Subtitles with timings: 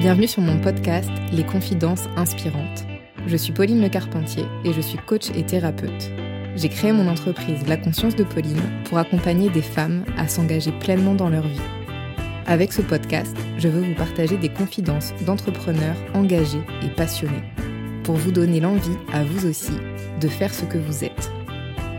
[0.00, 2.86] Bienvenue sur mon podcast Les Confidences Inspirantes.
[3.26, 6.10] Je suis Pauline Le Carpentier et je suis coach et thérapeute.
[6.56, 11.14] J'ai créé mon entreprise La Conscience de Pauline pour accompagner des femmes à s'engager pleinement
[11.14, 11.60] dans leur vie.
[12.46, 17.44] Avec ce podcast, je veux vous partager des confidences d'entrepreneurs engagés et passionnés
[18.02, 19.74] pour vous donner l'envie, à vous aussi,
[20.18, 21.30] de faire ce que vous êtes.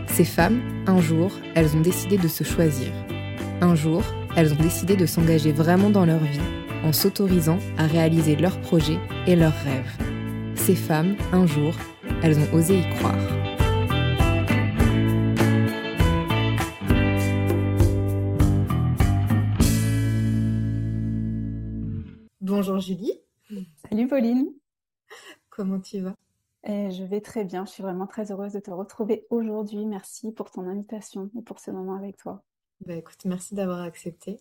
[0.08, 2.88] Ces femmes, un jour, elles ont décidé de se choisir.
[3.60, 4.02] Un jour,
[4.34, 8.98] elles ont décidé de s'engager vraiment dans leur vie en s'autorisant à réaliser leurs projets
[9.26, 9.96] et leurs rêves.
[10.56, 11.74] Ces femmes, un jour,
[12.22, 13.16] elles ont osé y croire.
[22.40, 23.20] Bonjour Julie.
[23.88, 24.52] Salut Pauline.
[25.50, 26.14] Comment tu vas?
[26.64, 27.64] Et Je vais très bien.
[27.64, 29.84] Je suis vraiment très heureuse de te retrouver aujourd'hui.
[29.84, 32.42] Merci pour ton invitation et pour ce moment avec toi.
[32.86, 34.40] Bah, écoute, merci d'avoir accepté.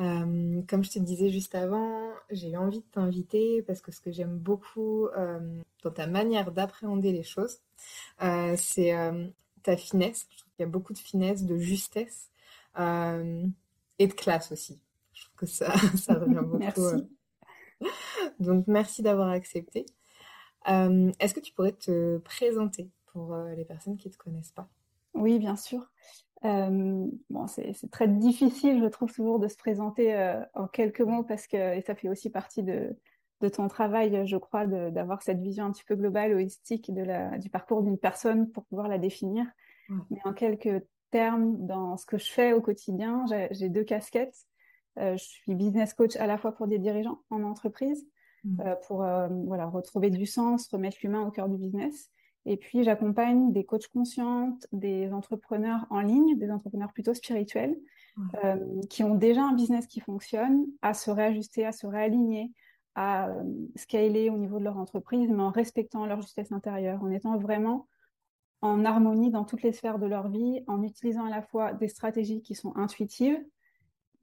[0.00, 4.00] Euh, comme je te disais juste avant, j'ai eu envie de t'inviter parce que ce
[4.00, 7.58] que j'aime beaucoup euh, dans ta manière d'appréhender les choses,
[8.22, 8.92] euh, c'est
[9.62, 10.26] ta finesse.
[10.30, 12.30] Je trouve qu'il y a beaucoup de finesse, de justesse
[12.76, 14.80] et de classe aussi.
[15.12, 16.58] Je trouve que ça, ça revient beaucoup.
[16.58, 17.08] merci.
[18.40, 19.86] Donc merci d'avoir accepté.
[20.66, 24.68] Est-ce que tu pourrais te présenter pour les personnes qui ne te connaissent pas?
[25.12, 25.88] Oui, bien sûr.
[26.44, 31.24] Euh, bon, c'est très difficile, je trouve, toujours de se présenter euh, en quelques mots
[31.24, 32.94] parce que et ça fait aussi partie de,
[33.40, 37.38] de ton travail, je crois, d'avoir cette vision un petit peu globale, holistique de la,
[37.38, 39.46] du parcours d'une personne pour pouvoir la définir.
[40.10, 44.46] Mais en quelques termes, dans ce que je fais au quotidien, j'ai deux casquettes.
[44.98, 48.06] Euh, je suis business coach à la fois pour des dirigeants en entreprise,
[48.44, 48.62] mmh.
[48.86, 52.10] pour voilà, retrouver du sens, remettre l'humain au cœur du business.
[52.46, 57.76] Et puis, j'accompagne des coachs conscientes, des entrepreneurs en ligne, des entrepreneurs plutôt spirituels,
[58.44, 62.52] euh, qui ont déjà un business qui fonctionne, à se réajuster, à se réaligner,
[62.94, 63.42] à euh,
[63.76, 67.88] scaler au niveau de leur entreprise, mais en respectant leur justesse intérieure, en étant vraiment
[68.60, 71.88] en harmonie dans toutes les sphères de leur vie, en utilisant à la fois des
[71.88, 73.38] stratégies qui sont intuitives,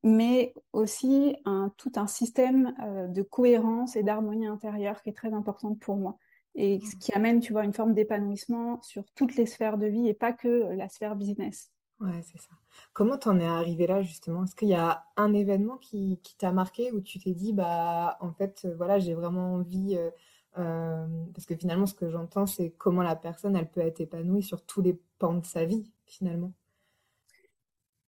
[0.03, 5.33] mais aussi un, tout un système euh, de cohérence et d'harmonie intérieure qui est très
[5.33, 6.17] importante pour moi
[6.55, 10.07] et ce qui amène, tu vois, une forme d'épanouissement sur toutes les sphères de vie
[10.07, 11.71] et pas que la sphère business.
[12.01, 12.49] Ouais, c'est ça.
[12.93, 14.43] Comment t'en es arrivé là justement?
[14.43, 18.17] Est-ce qu'il y a un événement qui, qui t'a marqué où tu t'es dit, bah,
[18.21, 20.09] en fait, euh, voilà, j'ai vraiment envie, euh,
[20.57, 24.41] euh, parce que finalement, ce que j'entends, c'est comment la personne, elle peut être épanouie
[24.41, 26.53] sur tous les pans de sa vie, finalement?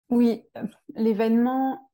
[0.08, 0.42] Oui,
[0.94, 1.90] l'événement,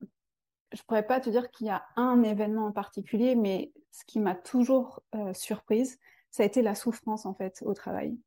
[0.73, 4.21] je pourrais pas te dire qu'il y a un événement en particulier, mais ce qui
[4.21, 5.03] m'a toujours
[5.35, 5.99] surprise,
[6.31, 8.19] ça a été la souffrance en fait au travail.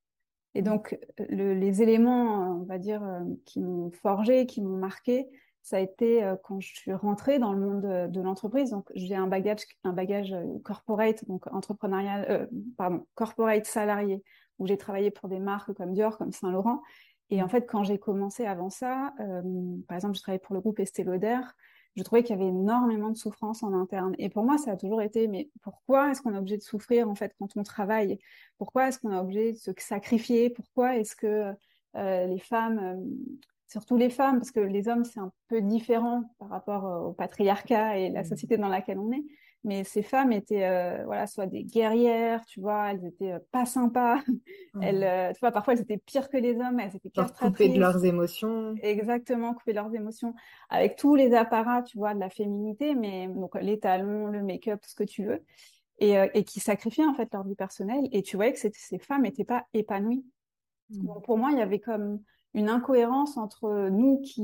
[0.53, 0.97] Et donc
[1.29, 5.29] les éléments, on va dire, euh, qui m'ont forgé, qui m'ont marqué,
[5.61, 8.71] ça a été euh, quand je suis rentrée dans le monde de, l'entreprise.
[8.71, 14.23] Donc j'ai un bagage, un bagage euh, corporate, donc entrepreneurial, pardon, corporate salarié,
[14.59, 16.81] où j'ai travaillé pour des marques comme Dior, comme Saint Laurent.
[17.29, 19.13] Et en fait, quand j'ai commencé avant ça,
[19.87, 21.39] par exemple, je travaillais pour le groupe Estée Lauder
[21.95, 24.15] je trouvais qu'il y avait énormément de souffrance en interne.
[24.17, 27.09] Et pour moi, ça a toujours été, mais pourquoi est-ce qu'on est obligé de souffrir
[27.09, 28.19] en fait quand on travaille?
[28.57, 30.49] Pourquoi est-ce qu'on est obligé de se sacrifier?
[30.49, 31.53] Pourquoi est-ce que
[31.97, 32.95] euh, les femmes, euh,
[33.67, 37.97] surtout les femmes, parce que les hommes c'est un peu différent par rapport au patriarcat
[37.97, 38.25] et la mmh.
[38.25, 39.25] société dans laquelle on est,
[39.63, 43.65] mais ces femmes étaient euh, voilà soit des guerrières tu vois elles étaient euh, pas
[43.65, 44.19] sympas.
[44.81, 47.79] Elles euh, tu vois parfois elles étaient pires que les hommes elles étaient coupées de
[47.79, 48.73] leurs émotions.
[48.81, 50.33] Exactement coupées de leurs émotions.
[50.69, 54.79] Avec tous les apparats tu vois de la féminité mais donc les talons le make-up
[54.85, 55.43] ce que tu veux.
[55.99, 58.07] Et, et qui sacrifiaient en fait leur vie personnelle.
[58.11, 60.25] Et tu voyais que ces femmes n'étaient pas épanouies.
[60.89, 61.05] Mmh.
[61.05, 62.19] donc pour moi il y avait comme
[62.55, 64.43] une incohérence entre nous qui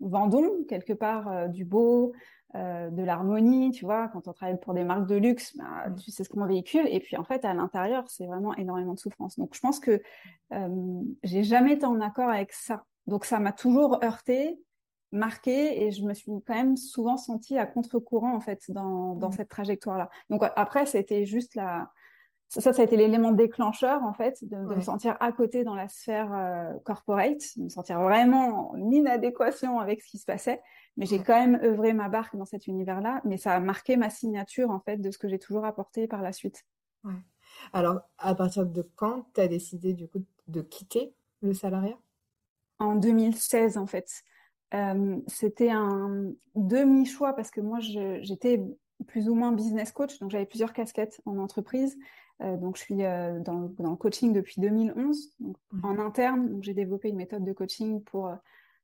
[0.00, 2.12] vendons quelque part du beau,
[2.56, 6.10] euh, de l'harmonie, tu vois, quand on travaille pour des marques de luxe, bah, tu
[6.10, 9.38] sais ce qu'on véhicule, et puis en fait, à l'intérieur, c'est vraiment énormément de souffrance.
[9.38, 10.00] Donc, je pense que
[10.52, 12.84] euh, j'ai jamais été en accord avec ça.
[13.06, 14.60] Donc, ça m'a toujours heurté,
[15.10, 19.32] marqué, et je me suis quand même souvent sentie à contre-courant, en fait, dans, dans
[19.32, 20.08] cette trajectoire-là.
[20.30, 21.90] Donc, après, c'était juste la,
[22.60, 25.88] ça, ça a été l'élément déclencheur, en fait, de, me sentir à côté dans la
[25.88, 30.62] sphère euh, corporate, de me sentir vraiment en inadéquation avec ce qui se passait.
[30.96, 34.10] Mais j'ai quand même œuvré ma barque dans cet univers-là, mais ça a marqué ma
[34.10, 36.64] signature, en fait, de ce que j'ai toujours apporté par la suite.
[37.02, 37.12] Ouais.
[37.72, 41.98] Alors, à partir de quand tu as décidé, du coup, de quitter le salariat?
[42.78, 44.22] En 2016, en fait.
[44.74, 48.60] Euh, c'était un demi-choix parce que moi, j'étais
[49.06, 51.96] plus ou moins business coach, donc j'avais plusieurs casquettes en entreprise.
[52.44, 55.30] Euh, donc, je suis euh, dans, dans, le coaching depuis 2011.
[55.40, 58.32] Donc, En interne, j'ai développé une méthode de coaching pour,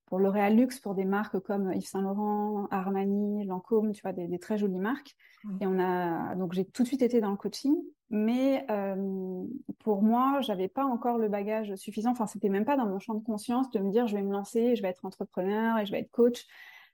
[0.07, 4.39] pour L'Oréal Luxe, pour des marques comme Yves Saint Laurent, Armani, Lancôme, tu vois, des,
[4.39, 5.15] très jolies marques.
[5.61, 7.75] Et on a donc j'ai tout de suite été dans le coaching,
[8.11, 9.43] mais euh,
[9.79, 12.11] pour moi, j'avais pas encore le bagage suffisant.
[12.11, 14.33] Enfin, c'était même pas dans mon champ de conscience de me dire je vais me
[14.33, 16.45] lancer, je vais être entrepreneur et je vais être coach.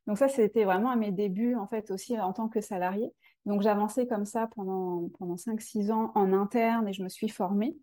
[0.06, 3.12] Donc ça, c'était vraiment à mes débuts en fait aussi en tant que salarié.
[3.46, 7.76] Donc j'avançais comme ça pendant pendant 5-6 ans en interne et je me suis formée.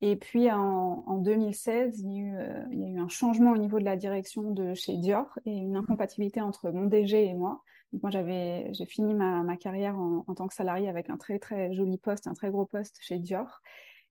[0.00, 3.50] Et puis en, 2016, il y, a eu, euh, il y, a eu, un changement
[3.50, 7.34] au niveau de la direction de chez Dior et une incompatibilité entre mon DG et
[7.34, 7.62] moi.
[7.92, 11.16] Donc moi, j'avais, j'ai fini ma, ma carrière en, en, tant que salarié avec un
[11.16, 13.60] très très joli poste, un très gros poste chez Dior.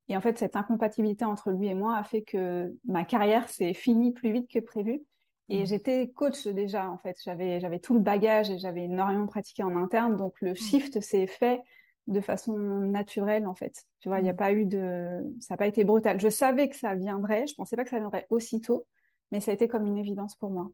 [0.09, 3.73] Et en fait, cette incompatibilité entre lui et moi a fait que ma carrière s'est
[3.73, 5.01] finie plus vite que prévu.
[5.49, 5.65] Et mmh.
[5.65, 7.17] j'étais coach déjà, en fait.
[7.23, 10.17] J'avais, j'avais tout le bagage et j'avais énormément pratiqué en interne.
[10.17, 10.55] Donc le mmh.
[10.55, 11.61] shift s'est fait
[12.07, 13.85] de façon naturelle en fait.
[13.99, 14.37] Tu vois, il n'y a mm.
[14.37, 16.19] pas eu de, ça n'a pas été brutal.
[16.19, 18.87] Je savais que ça viendrait, je pensais pas que ça viendrait aussitôt,
[19.31, 20.71] mais ça a été comme une évidence pour moi.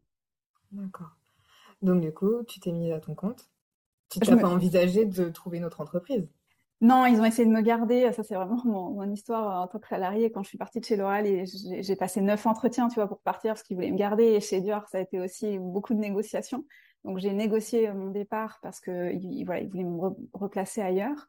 [0.70, 1.16] D'accord.
[1.82, 3.50] Donc du coup, tu t'es mise à ton compte.
[4.10, 6.28] Tu n'as pas envisagé de trouver une autre entreprise
[6.84, 8.12] non, ils ont essayé de me garder.
[8.12, 10.30] Ça, c'est vraiment mon, histoire en tant que salarié.
[10.30, 13.52] Quand je suis partie de chez L'Oréal et j'ai passé neuf entretiens, tu pour partir
[13.54, 14.24] parce qu'ils voulaient me garder.
[14.24, 16.64] Et chez Dior, ça a été aussi beaucoup de négociations.
[17.04, 19.12] Donc j'ai négocié mon départ parce que
[19.44, 21.28] voulaient me replacer ailleurs.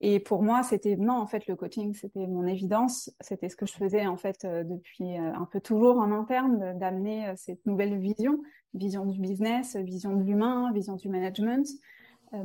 [0.00, 3.10] Et pour moi, c'était non, en fait, le coaching, c'était mon évidence.
[3.20, 6.78] C'était ce que je faisais en fait euh, depuis euh, un peu toujours en interne,
[6.78, 8.42] d'amener euh, cette nouvelle vision,
[8.74, 11.66] vision du business, vision de l'humain, vision du management.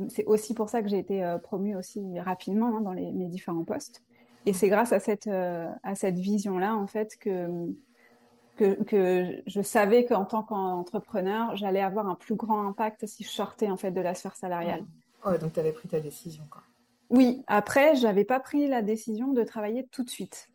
[0.08, 3.64] C'est aussi pour ça que j'ai été promue aussi rapidement hein, dans les, mes différents
[3.64, 4.02] postes.
[4.44, 7.72] Et c'est grâce à cette à cette vision-là en fait que
[8.56, 13.70] que, je savais qu'en tant qu'entrepreneur, j'allais avoir un plus grand impact si je sortais
[13.70, 14.84] en fait de la sphère salariale.
[15.24, 16.62] Ouais, donc tu avais pris ta décision quoi.
[17.10, 20.48] Oui, après, j'avais pas pris la décision de travailler tout de suite.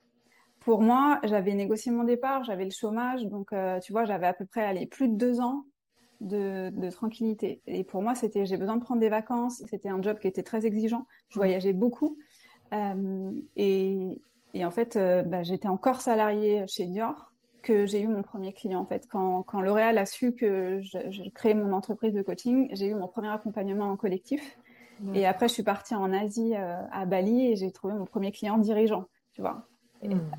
[0.60, 4.34] Pour moi, j'avais négocié mon départ, j'avais le chômage, donc euh, tu vois, j'avais à
[4.34, 5.66] peu près allé plus de deux ans
[6.22, 7.62] de, tranquillité.
[7.68, 9.64] Et pour moi, c'était j'ai besoin de prendre des vacances.
[9.70, 11.06] C'était un job qui était très exigeant.
[11.30, 12.18] Je voyageais beaucoup.
[12.74, 14.20] Euh, et,
[14.56, 17.32] en fait, euh, bah, j'étais encore salariée chez Dior
[17.62, 19.08] que j'ai eu mon premier client en fait.
[19.10, 23.08] Quand, quand L'Oréal a su que je, créais mon entreprise de coaching, j'ai eu mon
[23.08, 24.58] premier accompagnement en collectif.
[25.14, 28.32] Et après, je suis partie en Asie, euh, à Bali, et j'ai trouvé mon premier
[28.32, 29.68] client dirigeant, tu vois.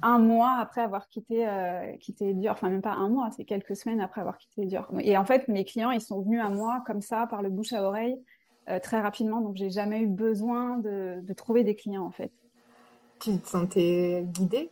[0.02, 3.76] Un mois après avoir quitté, euh, quitté Dior, enfin même pas un mois, c'est quelques
[3.76, 4.88] semaines après avoir quitté Dior.
[5.00, 7.72] Et en fait, mes clients, ils sont venus à moi comme ça, par le bouche
[7.72, 8.22] à oreille,
[8.69, 9.40] euh, très rapidement.
[9.40, 12.32] Donc, j'ai jamais eu besoin de, de trouver des clients, en fait.
[13.20, 14.70] Tu te sentais guidée?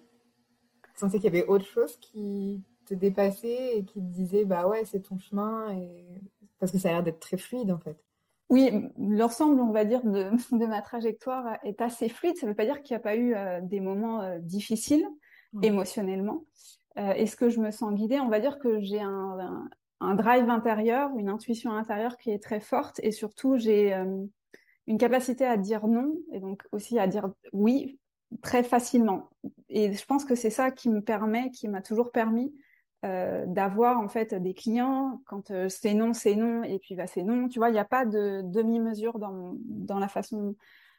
[0.95, 4.85] Sentais qu'il y avait autre chose qui te dépassait et qui te disait bah ouais
[4.85, 6.07] c'est ton chemin et
[6.59, 7.97] parce que ça a l'air d'être très fluide en fait.
[8.49, 12.37] Oui, l'ensemble, on va dire, de, de, ma trajectoire est assez fluide.
[12.37, 15.07] Ça ne veut pas dire qu'il n'y a pas eu euh, des moments euh, difficiles
[15.63, 16.45] émotionnellement.
[16.99, 19.69] Euh, Est-ce que je me sens guidée On va dire que j'ai un, un,
[20.01, 24.25] un, drive intérieur, une intuition intérieure qui est très forte et surtout j'ai euh,
[24.87, 27.99] une capacité à dire non et donc aussi à dire oui
[28.43, 29.31] très facilement.
[29.69, 32.53] Et je pense que c'est ça qui me permet, qui m'a toujours permis
[33.03, 37.23] d'avoir en fait des clients quand euh, c'est non, c'est non, et puis bah, c'est
[37.23, 37.49] non.
[37.49, 40.57] Tu vois, il n'y a pas de demi-mesure dans, dans la façon,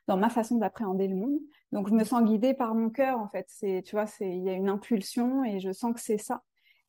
[0.08, 1.40] dans ma façon d'appréhender le monde.
[1.72, 3.46] Donc je me sens guidée par mon cœur en fait.
[3.50, 6.44] C'est, tu vois, c'est, il y a une impulsion et je sens que c'est ça.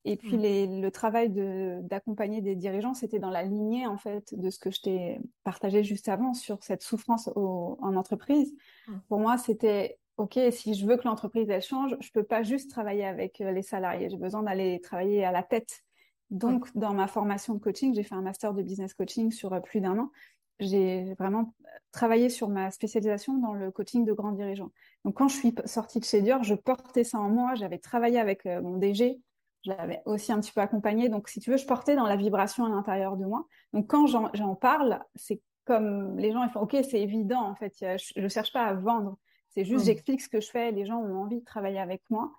[0.04, 0.40] Et puis mmh.
[0.40, 4.58] les, le travail de, d'accompagner des dirigeants, c'était dans la lignée en fait de ce
[4.58, 8.54] que je t'ai partagé juste avant sur cette souffrance en entreprise.
[8.86, 8.92] Mmh.
[9.08, 12.70] Pour moi, c'était OK, si je veux que l'entreprise elle change, je peux pas juste
[12.70, 14.10] travailler avec euh, les salariés.
[14.10, 15.84] J'ai besoin d'aller travailler à la tête.
[16.30, 19.60] Donc, dans ma formation de coaching, j'ai fait un master de business coaching sur euh,
[19.60, 20.10] plus d'un an.
[20.58, 21.54] J'ai vraiment
[21.92, 24.72] travaillé sur ma spécialisation dans le coaching de grands dirigeants.
[25.04, 27.54] Donc, quand je suis sortie de chez Dior, je portais ça en moi.
[27.54, 29.20] J'avais travaillé avec euh, mon DG.
[29.64, 31.08] Je l'avais aussi un petit peu accompagné.
[31.08, 33.46] Donc, si tu veux, je portais dans la vibration à l'intérieur de moi.
[33.72, 37.42] Donc, quand j'en parle, c'est comme les gens, ils font OK, c'est évident.
[37.42, 39.16] En fait, je ne cherche pas à vendre
[39.50, 42.32] c'est juste, j'explique ce que je fais, les gens ont envie de travailler avec moi.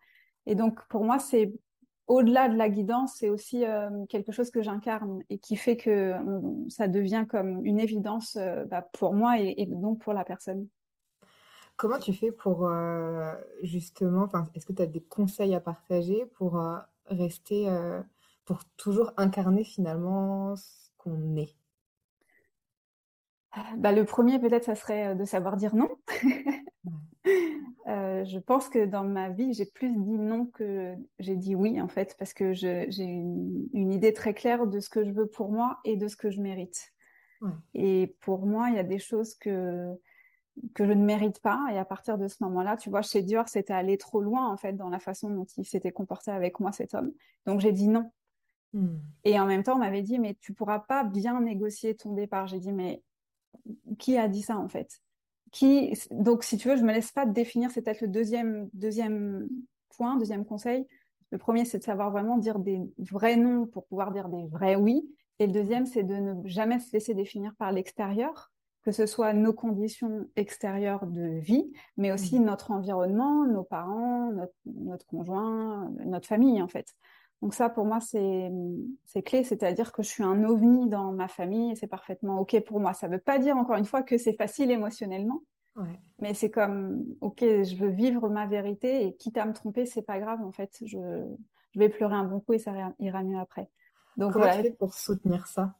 [0.46, 1.52] Et donc, pour moi, c'est
[2.08, 6.16] au-delà de la guidance, c'est aussi euh, quelque chose que j'incarne et qui fait que
[6.68, 10.68] ça devient comme une évidence euh, bah, pour moi et, donc pour la personne.
[11.78, 16.62] Comment tu fais pour euh, justement, est-ce que tu as des conseils à partager pour
[17.06, 17.70] rester,
[18.44, 21.56] pour toujours incarner finalement ce qu'on est?
[23.78, 25.90] Bah, Le premier, peut-être, ça serait de savoir dire non.
[27.88, 31.82] Euh, je pense que dans ma vie, j'ai plus dit non que j'ai dit oui,
[31.82, 35.52] en fait, parce que j'ai une, idée très claire de ce que je veux pour
[35.52, 36.94] moi et de ce que je mérite.
[37.74, 39.96] Et pour moi, il y a des choses que,
[40.74, 41.68] que je ne mérite pas.
[41.72, 44.58] Et à partir de ce moment-là, tu vois, chez Dior, c'était aller trop loin, en
[44.58, 47.12] fait, dans la façon dont il s'était comporté avec moi, cet homme.
[47.46, 48.12] Donc, j'ai dit non.
[48.74, 48.98] Hmm.
[49.24, 52.48] Et en même temps, on m'avait dit, mais tu pourras pas bien négocier ton départ.
[52.48, 53.02] J'ai dit, mais
[53.98, 55.00] qui a dit ça en fait?
[55.52, 59.48] Qui, Donc, si tu veux, je me laisse pas définir, c'est peut-être le deuxième, deuxième
[59.96, 60.86] point, deuxième conseil.
[61.32, 64.76] Le premier, c'est de savoir vraiment dire des vrais non pour pouvoir dire des vrais
[64.76, 65.10] oui.
[65.40, 68.52] Et le deuxième, c'est de ne jamais se laisser définir par l'extérieur
[68.84, 72.46] que ce soit nos conditions extérieures de vie, mais aussi mmh.
[72.46, 74.32] notre environnement, nos parents,
[74.66, 76.88] notre, conjoint, notre famille en fait.
[77.42, 81.72] Donc ça, pour moi, c'est clé, c'est-à-dire que je suis un ovni dans ma famille
[81.72, 82.94] et c'est parfaitement OK pour moi.
[82.94, 85.42] Ça ne veut pas dire, encore une fois, que c'est facile émotionnellement,
[86.20, 90.02] mais c'est comme, OK, je veux vivre ma vérité et quitte à me tromper, c'est
[90.02, 90.78] pas grave, en fait.
[90.86, 90.98] Je,
[91.72, 93.70] je vais pleurer un bon coup et ça ira mieux après.
[94.18, 94.70] Donc Comment voilà.
[94.78, 95.76] pour soutenir ça?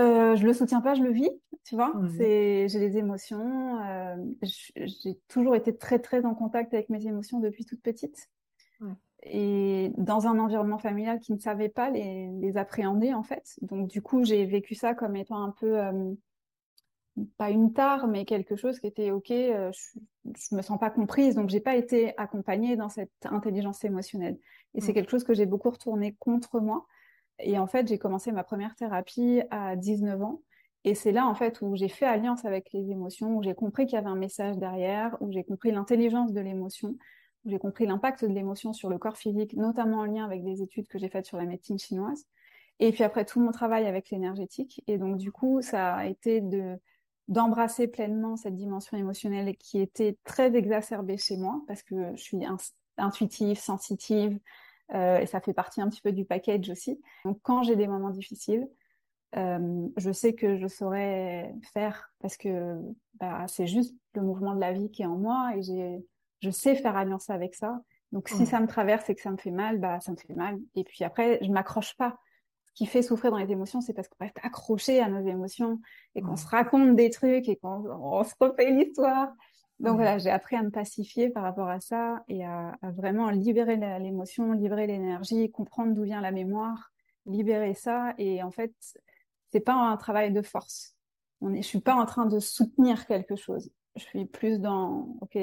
[0.00, 1.30] Euh, je le soutiens pas, je le vis,
[1.64, 1.92] tu vois.
[2.16, 3.78] C'est, j'ai des émotions.
[3.82, 8.28] Euh, j'ai toujours été très très en contact avec mes émotions depuis toute petite.
[9.24, 13.56] Et dans un environnement familial qui ne savait pas les, les, appréhender en fait.
[13.62, 16.12] Donc du coup, j'ai vécu ça comme étant un peu euh,
[17.36, 19.30] pas une tare, mais quelque chose qui était ok.
[19.30, 23.84] Euh, je, je me sens pas comprise, donc j'ai pas été accompagnée dans cette intelligence
[23.84, 24.38] émotionnelle.
[24.74, 26.86] Et c'est quelque chose que j'ai beaucoup retourné contre moi.
[27.38, 30.42] Et en fait, j'ai commencé ma première thérapie à 19 ans.
[30.84, 33.86] Et c'est là, en fait, où j'ai fait alliance avec les émotions, où j'ai compris
[33.86, 36.96] qu'il y avait un message derrière, où j'ai compris l'intelligence de l'émotion,
[37.44, 40.86] j'ai compris l'impact de l'émotion sur le corps physique, notamment en lien avec des études
[40.86, 42.26] que j'ai faites sur la médecine chinoise.
[42.78, 44.82] Et puis après, tout mon travail avec l'énergétique.
[44.86, 46.78] Et donc, du coup, ça a été de
[47.28, 52.40] d'embrasser pleinement cette dimension émotionnelle qui était très exacerbée chez moi, parce que je suis
[52.98, 54.38] intuitive, sensitive,
[54.94, 57.00] euh, et ça fait partie un petit peu du package aussi.
[57.24, 58.68] Donc quand j'ai des moments difficiles,
[59.36, 62.76] euh, je sais que je saurais faire parce que
[63.14, 66.04] bah, c'est juste le mouvement de la vie qui est en moi et j'ai,
[66.42, 67.80] je sais faire alliance avec ça.
[68.10, 70.34] Donc si ça me traverse et que ça me fait mal, bah ça me fait
[70.34, 70.58] mal.
[70.74, 72.18] Et puis après, je m'accroche pas.
[72.66, 75.80] Ce qui fait souffrir dans les émotions, c'est parce qu'on reste accroché à nos émotions
[76.14, 79.32] et qu'on se raconte des trucs et qu'on se refait l'histoire.
[79.80, 83.76] Donc voilà, j'ai appris à me pacifier par rapport à ça et à, vraiment libérer
[83.76, 86.92] l'émotion, libérer l'énergie, comprendre d'où vient la mémoire,
[87.26, 88.14] libérer ça.
[88.18, 88.72] Et en fait,
[89.50, 90.96] c'est pas un travail de force.
[91.40, 93.70] On est, je suis pas en train de soutenir quelque chose.
[93.96, 95.38] Je suis plus dans, ok,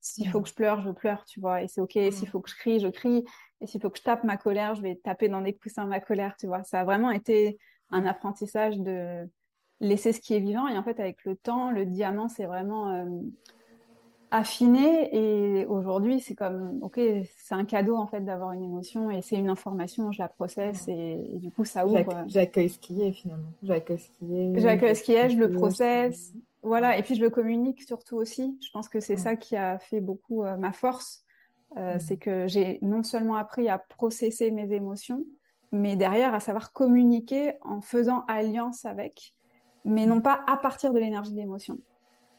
[0.00, 1.62] s'il faut que je pleure, je pleure, tu vois.
[1.62, 1.98] Et c'est ok.
[2.10, 3.24] S'il faut que je crie, je crie.
[3.60, 6.00] Et s'il faut que je tape ma colère, je vais taper dans des coussins ma
[6.00, 6.64] colère, tu vois.
[6.64, 7.58] Ça a vraiment été
[7.90, 9.28] un apprentissage de
[9.80, 10.68] laisser ce qui est vivant.
[10.68, 13.04] Et en fait, avec le temps, le diamant, c'est vraiment euh,
[14.30, 17.00] affiné et aujourd'hui c'est comme ok
[17.36, 20.86] c'est un cadeau en fait d'avoir une émotion et c'est une information je la processe
[20.86, 24.94] et, du coup ça ouvre j'accueille ce qui est finalement j'accueille ce qui est j'accueille
[24.96, 28.70] ce qui est je le processe voilà et puis je le communique surtout aussi je
[28.70, 31.24] pense que c'est ça qui a fait beaucoup euh, ma force
[31.76, 35.24] euh, c'est que j'ai non seulement appris à processer mes émotions
[35.72, 39.34] mais derrière à savoir communiquer en faisant alliance avec
[39.84, 41.78] mais non pas à partir de l'énergie de l'émotion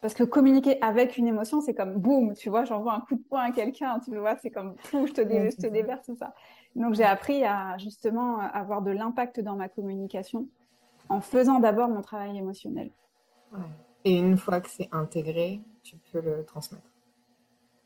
[0.01, 3.21] parce que communiquer avec une émotion, c'est comme boum, tu vois, j'envoie un coup de
[3.21, 6.33] poing à quelqu'un, tu vois, c'est comme fou, je te, je te déverse tout ça.
[6.75, 10.47] Donc j'ai appris à justement avoir de l'impact dans ma communication
[11.07, 12.89] en faisant d'abord mon travail émotionnel.
[13.53, 13.59] Ouais.
[14.03, 16.85] Et une fois que c'est intégré, tu peux le transmettre.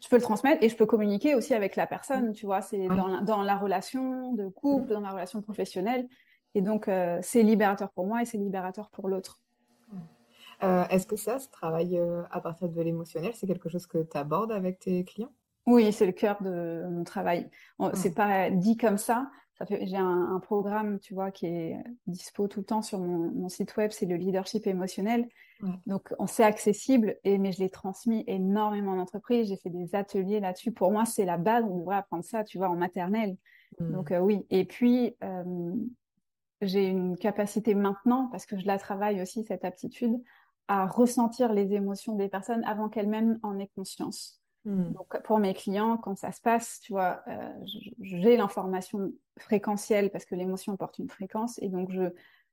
[0.02, 2.88] Je peux le transmettre et je peux communiquer aussi avec la personne, tu vois, c'est
[2.88, 6.08] dans, la, dans la relation de couple, dans la relation professionnelle.
[6.54, 9.42] Et donc, euh, c'est libérateur pour moi et c'est libérateur pour l'autre.
[10.64, 14.04] Euh, est-ce que ça, ce travail euh, à partir de l'émotionnel, c'est quelque chose que
[14.04, 15.34] tu abordes avec tes clients?
[15.66, 17.50] Oui, c'est le cœur de mon travail.
[17.96, 19.32] C'est pas dit comme ça.
[19.58, 23.48] Ça fait, j'ai un, programme, tu vois, qui est dispo tout le temps sur mon,
[23.48, 23.92] site web.
[23.92, 25.28] C'est le leadership émotionnel.
[25.86, 29.48] Donc, on c'est accessible, et mais je l'ai transmis énormément en entreprise.
[29.48, 30.74] J'ai fait des ateliers là-dessus.
[30.74, 31.64] Pour moi, c'est la base.
[31.64, 33.38] On devrait apprendre ça, tu vois, en maternelle.
[33.80, 33.92] Mmh.
[33.92, 34.46] Donc euh, oui.
[34.50, 35.16] Et puis,
[36.62, 40.22] j'ai une capacité maintenant, parce que je la travaille aussi, cette aptitude,
[40.68, 44.42] à ressentir les émotions des personnes avant qu'elles-mêmes en aient conscience.
[44.66, 44.92] Hmm.
[44.94, 47.54] Donc, pour mes clients, quand ça se passe, tu vois, euh,
[48.02, 52.12] j'ai l'information fréquentielle parce que l'émotion porte une fréquence et donc je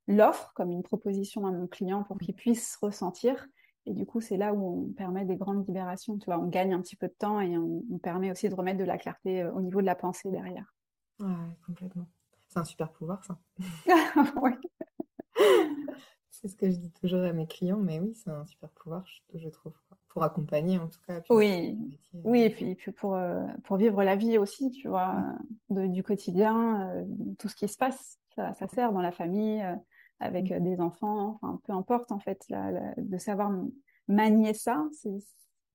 [0.09, 3.49] l'offre comme une proposition à mon client pour qu'il puisse ressentir.
[3.87, 6.19] Et du coup, c'est là où on permet des grandes libérations.
[6.19, 8.79] Tu vois, on gagne un petit peu de temps et on, permet aussi de remettre
[8.79, 10.73] de la clarté euh, au niveau de la pensée derrière.
[11.19, 11.33] Ouais,
[11.67, 12.07] complètement.
[12.49, 13.39] C'est un super pouvoir, ça.
[14.43, 14.53] oui.
[16.31, 19.05] C'est ce que je dis toujours à mes clients, mais oui, c'est un super pouvoir,
[19.35, 19.75] je, trouve,
[20.13, 21.23] pour accompagner en tout cas.
[21.31, 21.79] Oui,
[22.13, 25.17] oui, et puis, puis pour, euh, pour vivre la vie aussi, tu vois,
[25.71, 27.05] du quotidien, euh,
[27.39, 29.75] tout ce qui se passe, ça, sert dans la famille, euh,
[30.21, 30.63] avec mm.
[30.63, 32.47] des enfants, enfin, peu importe en fait,
[32.99, 33.53] de savoir
[34.07, 35.17] manier ça, c'est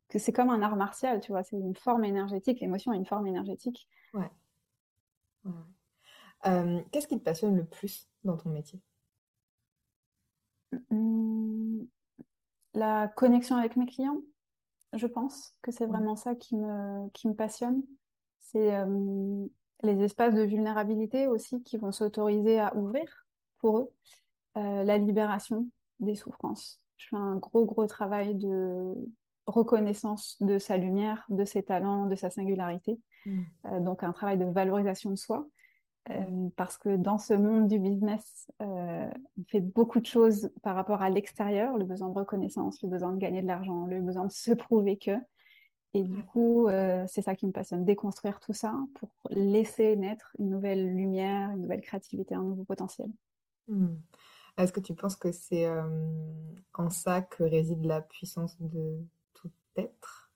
[0.07, 3.05] que c'est comme un art martial, tu vois, c'est une forme énergétique, l'émotion est une
[3.05, 3.89] forme énergétique.
[4.13, 4.29] Ouais.
[6.91, 8.79] Qu'est-ce qui te passionne le plus dans ton métier?
[10.91, 11.85] Mmh,
[12.73, 14.21] La connexion avec mes clients,
[14.93, 17.81] je pense que c'est vraiment ça qui me, qui me passionne.
[18.39, 19.45] C'est euh,
[19.83, 23.27] les espaces de vulnérabilité aussi qui vont s'autoriser à ouvrir
[23.59, 23.91] pour eux.
[24.57, 25.67] Euh, la libération
[25.99, 26.81] des souffrances.
[26.95, 28.95] Je fais un gros, gros travail de
[29.45, 32.99] reconnaissance de sa lumière, de ses talents, de sa singularité.
[33.25, 33.41] Mm.
[33.65, 35.47] Euh, donc un travail de valorisation de soi.
[36.09, 39.09] Euh, parce que dans ce monde du business, on
[39.47, 43.17] fait beaucoup de choses par rapport à l'extérieur, le besoin de reconnaissance, le besoin de
[43.17, 45.17] gagner de l'argent, le besoin de se prouver que.
[45.93, 46.67] Et du coup,
[47.07, 51.61] c'est ça qui me passionne, déconstruire tout ça pour laisser naître une nouvelle lumière, une
[51.61, 53.09] nouvelle créativité, un nouveau potentiel.
[53.67, 53.95] Mm.
[54.57, 55.83] Est-ce que tu penses que c'est euh,
[56.73, 58.99] en ça que réside la puissance de
[59.33, 60.31] tout être?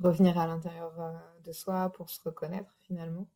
[0.00, 1.12] Revenir à l'intérieur euh,
[1.44, 3.28] de soi pour se reconnaître finalement?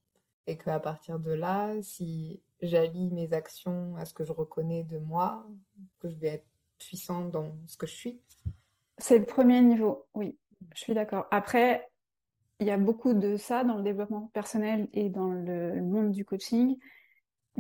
[0.51, 4.99] Et qu'à partir de là, si j'allie mes actions à ce que je reconnais de
[4.99, 5.47] moi,
[6.01, 8.21] que je vais être puissant dans ce que je suis
[8.99, 10.37] C'est le premier niveau, oui,
[10.75, 11.29] je suis d'accord.
[11.31, 11.89] Après,
[12.59, 16.25] il y a beaucoup de ça dans le développement personnel et dans le monde du
[16.25, 16.77] coaching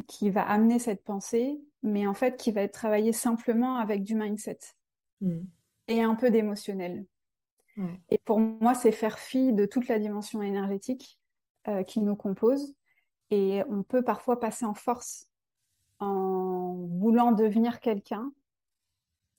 [0.08, 4.16] qui va amener cette pensée, mais en fait qui va être travaillée simplement avec du
[4.16, 4.58] mindset
[5.20, 5.42] hmm.
[5.86, 7.06] et un peu d'émotionnel.
[8.10, 11.20] Et pour moi, c'est faire fi de toute la dimension énergétique
[11.68, 12.74] euh, qui nous compose.
[13.30, 15.28] Et on peut parfois passer en force
[16.00, 18.32] en voulant devenir quelqu'un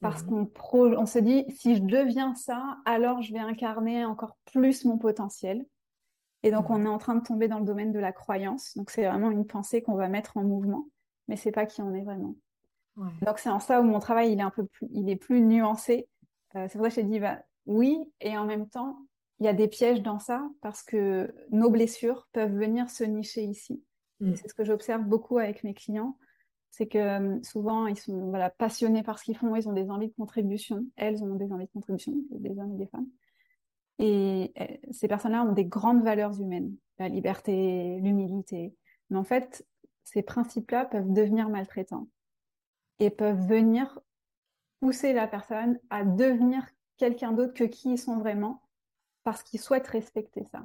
[0.02, 0.48] parce hmm.
[0.54, 4.98] qu'on on se dit si je deviens ça, alors je vais incarner encore plus mon
[4.98, 5.66] potentiel.
[6.44, 8.76] Et donc, on est en train de tomber dans le domaine de la croyance.
[8.76, 10.88] Donc, c'est vraiment une pensée qu'on va mettre en mouvement,
[11.28, 12.36] mais c'est pas qui on est vraiment.
[12.98, 15.42] Donc, c'est en ça où mon travail, il est un peu plus, il est plus
[15.42, 16.08] nuancé.
[16.56, 18.98] Euh, c'est pour ça que j'ai dit, bah, oui, et en même temps,
[19.42, 23.44] il y a des pièges dans ça parce que nos blessures peuvent venir se nicher
[23.44, 23.84] ici.
[24.20, 24.36] Mm.
[24.36, 26.16] C'est ce que j'observe beaucoup avec mes clients.
[26.70, 29.90] C'est que euh, souvent, ils sont voilà, passionnés par ce qu'ils font, ils ont des
[29.90, 30.86] envies de contribution.
[30.96, 33.08] Elles ont des envies de contribution, des hommes et des femmes.
[33.98, 38.76] Et euh, ces personnes-là ont des grandes valeurs humaines, la liberté, l'humilité.
[39.10, 39.66] Mais en fait,
[40.04, 42.08] ces principes-là peuvent devenir maltraitants
[43.00, 44.00] et peuvent venir
[44.82, 46.64] pousser la personne à devenir
[46.98, 48.62] quelqu'un d'autre que qui ils sont vraiment
[49.24, 50.64] parce qu'ils souhaitent respecter ça.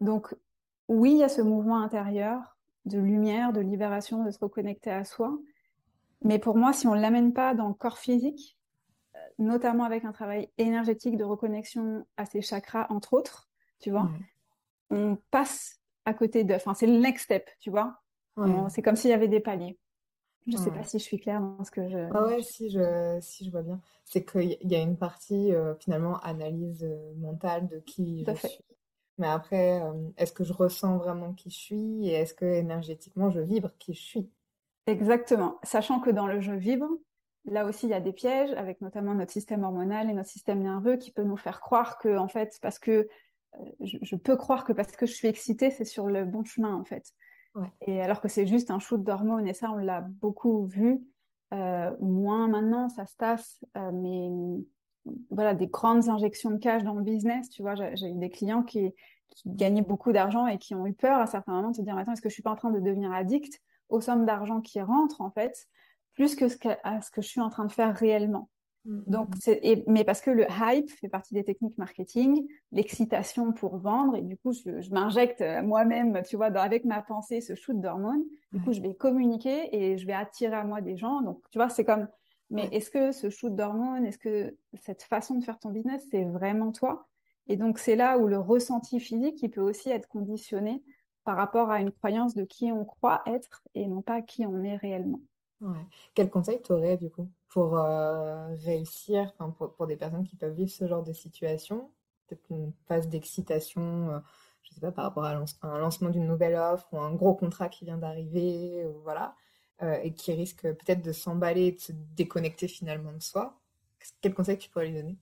[0.00, 0.34] Donc,
[0.88, 5.04] oui, il y a ce mouvement intérieur de lumière, de libération, de se reconnecter à
[5.04, 5.36] soi.
[6.22, 8.56] Mais pour moi, si on ne l'amène pas dans le corps physique,
[9.38, 13.48] notamment avec un travail énergétique de reconnexion à ces chakras, entre autres,
[13.80, 14.08] tu vois,
[14.90, 16.54] on passe à côté de...
[16.54, 18.00] Enfin, c'est le next step, tu vois.
[18.68, 19.78] C'est comme s'il y avait des paliers.
[20.46, 21.98] Je ne sais pas si je suis claire dans ce que je...
[22.14, 23.80] Ah ouais, si je, si je vois bien.
[24.04, 28.64] C'est qu'il y a une partie, euh, finalement, analyse euh, mentale de qui je suis.
[29.18, 33.30] Mais après, euh, est-ce que je ressens vraiment qui je suis et est-ce que énergétiquement,
[33.30, 34.30] je vibre qui je suis?
[34.86, 35.58] Exactement.
[35.64, 36.88] Sachant que dans le je vibre,
[37.46, 40.62] Là aussi, il y a des pièges avec notamment notre système hormonal et notre système
[40.62, 43.08] nerveux qui peut nous faire croire que, en fait, parce que
[43.80, 46.84] je, peux croire que parce que je suis excitée, c'est sur le bon chemin, en
[46.84, 47.12] fait.
[47.82, 51.00] Et alors que c'est juste un shoot d'hormones, et ça, on l'a beaucoup vu.
[51.54, 54.30] Euh, moins maintenant, ça se tasse, euh, mais
[55.30, 57.48] voilà, des grandes injections de cash dans le business.
[57.48, 58.92] Tu vois, j'ai eu des clients qui,
[59.44, 62.12] gagnaient beaucoup d'argent et qui ont eu peur à certains moments de se dire Attends,
[62.12, 65.20] est-ce que je suis pas en train de devenir addict aux sommes d'argent qui rentrent,
[65.20, 65.68] en fait
[66.14, 68.48] plus que que, à ce que je suis en train de faire réellement?
[68.86, 69.50] Mm, Donc, mm.
[69.62, 74.22] et, mais parce que le hype fait partie des techniques marketing, l'excitation pour vendre, et
[74.22, 78.24] du coup, je, je m'injecte moi-même, tu vois, avec ma pensée, ce shoot d'hormones.
[78.52, 81.20] Du coup, je vais communiquer et je vais attirer à moi des gens.
[81.20, 82.08] Donc, tu vois, c'est comme,
[82.50, 86.24] mais est-ce que ce shoot d'hormones, est-ce que cette façon de faire ton business, c'est
[86.24, 87.08] vraiment toi?
[87.48, 90.82] Et donc, c'est là où le ressenti physique, il peut aussi être conditionné
[91.24, 94.62] par rapport à une croyance de qui on croit être et non pas qui on
[94.62, 95.20] est réellement.
[96.14, 100.52] Quel conseil tu aurais du coup pour euh, réussir, pour, pour, des personnes qui peuvent
[100.52, 101.90] vivre ce genre de situation,
[102.26, 104.18] peut-être une phase d'excitation, euh,
[104.62, 107.70] je sais pas, par rapport à, un lancement d'une nouvelle offre ou un gros contrat
[107.70, 109.34] qui vient d'arriver, voilà,
[109.82, 113.58] euh, et qui risque peut-être de s'emballer, de se déconnecter finalement de soi.
[114.20, 115.16] Quel conseil tu pourrais lui donner?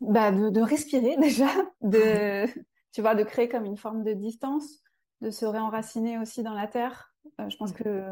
[0.00, 1.48] Bah, de, de, respirer déjà,
[1.80, 2.46] de,
[2.92, 4.82] tu vois, de créer comme une forme de distance,
[5.20, 8.04] de se réenraciner aussi dans la terre, je pense que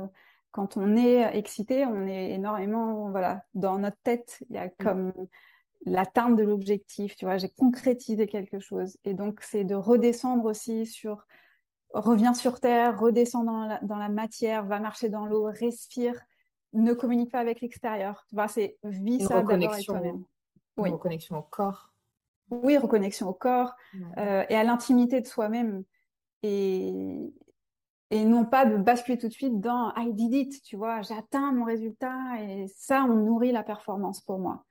[0.50, 4.72] quand on est excité, on est énormément, voilà, dans notre tête, il y a mm.
[4.78, 5.12] comme
[5.84, 8.96] l'atteinte de l'objectif, tu vois, j'ai concrétisé quelque chose.
[9.04, 11.26] Et donc, c'est de redescendre aussi sur,
[11.92, 16.20] reviens sur terre, redescends dans la, dans la matière, va marcher dans l'eau, respire,
[16.72, 18.24] ne communique pas avec l'extérieur.
[18.28, 20.24] Tu vois, c'est vis ça d'abord avec toi-même.
[20.76, 20.90] Oui.
[20.90, 21.92] Reconnexion au corps.
[22.50, 23.74] Oui, reconnexion au corps
[24.18, 25.84] euh, et à l'intimité de soi-même.
[26.42, 27.32] Et,
[28.10, 31.52] et non pas de basculer tout de suite dans I did it, tu vois, j'atteins
[31.52, 34.64] mon résultat et ça, on nourrit la performance pour moi.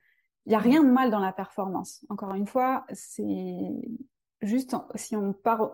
[0.46, 2.04] Il n'y a rien de mal dans la performance.
[2.08, 3.72] Encore une fois, c'est
[4.40, 5.72] juste si on part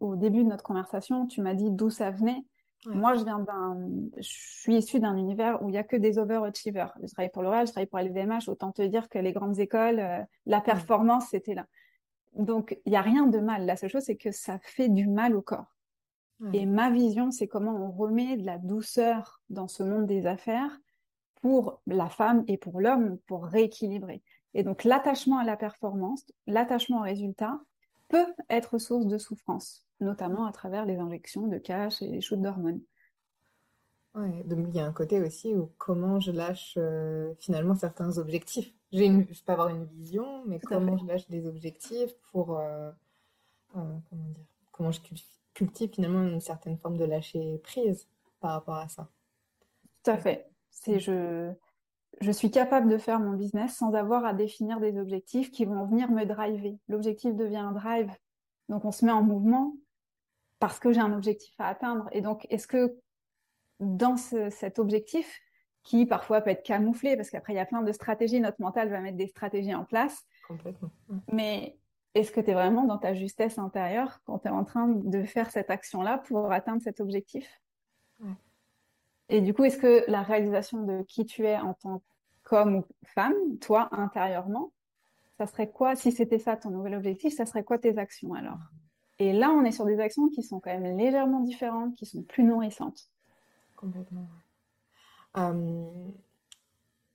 [0.00, 2.44] au début de notre conversation, tu m'as dit d'où ça venait.
[2.86, 6.18] Moi, je viens d'un, je suis issue d'un univers où il y a que des
[6.18, 6.92] overachievers.
[7.02, 8.48] Je travaille pour l'Oréal, je travaille pour LVMH.
[8.48, 11.66] Autant te dire que les grandes écoles, euh, la performance, c'était là.
[12.34, 13.66] Donc, il n'y a rien de mal.
[13.66, 15.75] La seule chose, c'est que ça fait du mal au corps.
[16.52, 20.78] Et ma vision, c'est comment on remet de la douceur dans ce monde des affaires
[21.40, 24.22] pour la femme et pour l'homme pour rééquilibrer.
[24.52, 27.58] Et donc, l'attachement à la performance, l'attachement au résultat
[28.08, 32.40] peut être source de souffrance notamment à travers les injections de cash et les shoots
[32.40, 32.80] d'hormones.
[34.14, 38.16] Ouais, donc il y a un côté aussi où comment je lâche euh, finalement certains
[38.16, 38.72] objectifs.
[38.92, 42.90] J'ai une, je peux avoir une vision, mais comment je lâche des objectifs pour euh,
[43.76, 45.26] euh, comment dire, comment je cultive
[45.92, 48.08] finalement une certaine forme de lâcher prise
[48.40, 49.08] par rapport à ça.
[50.04, 50.48] Tout à fait.
[50.70, 51.52] C'est je
[52.20, 55.84] je suis capable de faire mon business sans avoir à définir des objectifs qui vont
[55.84, 56.78] venir me driver.
[56.88, 58.10] L'objectif devient un drive,
[58.68, 59.74] donc on se met en mouvement
[60.58, 62.08] parce que j'ai un objectif à atteindre.
[62.12, 62.98] Et donc, est-ce que
[63.80, 65.40] dans cet objectif,
[65.82, 68.88] qui parfois peut être camouflé, parce qu'après, il y a plein de stratégies, notre mental
[68.88, 70.24] va mettre des stratégies en place.
[70.48, 70.90] Complètement.
[71.30, 71.78] Mais
[72.16, 75.24] est-ce que tu es vraiment dans ta justesse intérieure quand tu es en train de
[75.24, 77.60] faire cette action-là pour atteindre cet objectif?
[79.28, 82.02] Et du coup, est-ce que la réalisation de qui tu es en tant
[82.44, 84.72] qu'homme ou femme, toi, intérieurement,
[85.36, 88.60] ça serait quoi, si c'était ça ton nouvel objectif, ça serait quoi tes actions alors?
[89.18, 92.22] Et là, on est sur des actions qui sont quand même légèrement différentes, qui sont
[92.22, 93.10] plus nourrissantes.
[93.74, 94.26] Complètement.
[95.36, 95.86] Euh,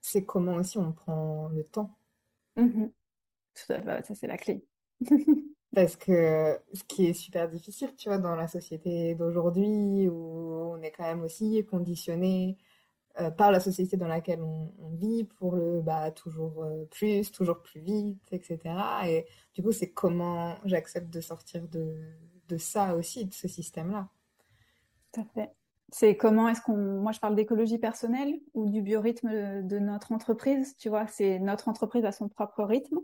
[0.01, 1.89] c'est comment aussi on prend le temps.
[2.57, 2.91] Mm-hmm.
[3.53, 4.63] ça c'est la clé.
[5.73, 10.81] Parce que ce qui est super difficile, tu vois, dans la société d'aujourd'hui, où on
[10.81, 12.57] est quand même aussi conditionné
[13.19, 17.61] euh, par la société dans laquelle on, vit pour le bah, toujours euh, plus, toujours
[17.61, 18.59] plus vite, etc.
[19.07, 21.95] Et du coup, c'est comment j'accepte de sortir de,
[22.49, 24.09] de, ça aussi, de ce système-là.
[25.13, 25.51] Tout à fait.
[25.91, 26.77] C'est comment est-ce qu'on.
[26.77, 30.75] Moi, je parle d'écologie personnelle ou du biorhythme de notre entreprise.
[30.77, 32.99] Tu vois, c'est notre entreprise a son propre rythme